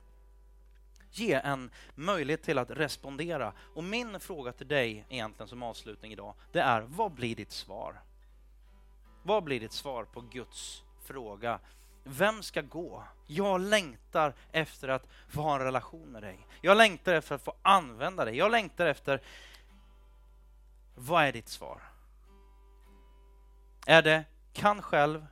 [1.10, 3.52] ge en möjlighet till att respondera.
[3.74, 8.00] Och min fråga till dig egentligen som avslutning idag, det är vad blir ditt svar?
[9.22, 11.60] Vad blir ditt svar på Guds fråga
[12.04, 13.04] vem ska gå?
[13.26, 16.46] Jag längtar efter att få ha en relation med dig.
[16.60, 18.36] Jag längtar efter att få använda dig.
[18.36, 19.22] Jag längtar efter...
[20.94, 21.82] Vad är ditt svar?
[23.86, 25.26] Är det kan själv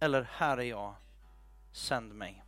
[0.00, 0.94] eller här är jag,
[1.72, 2.44] sänd mig?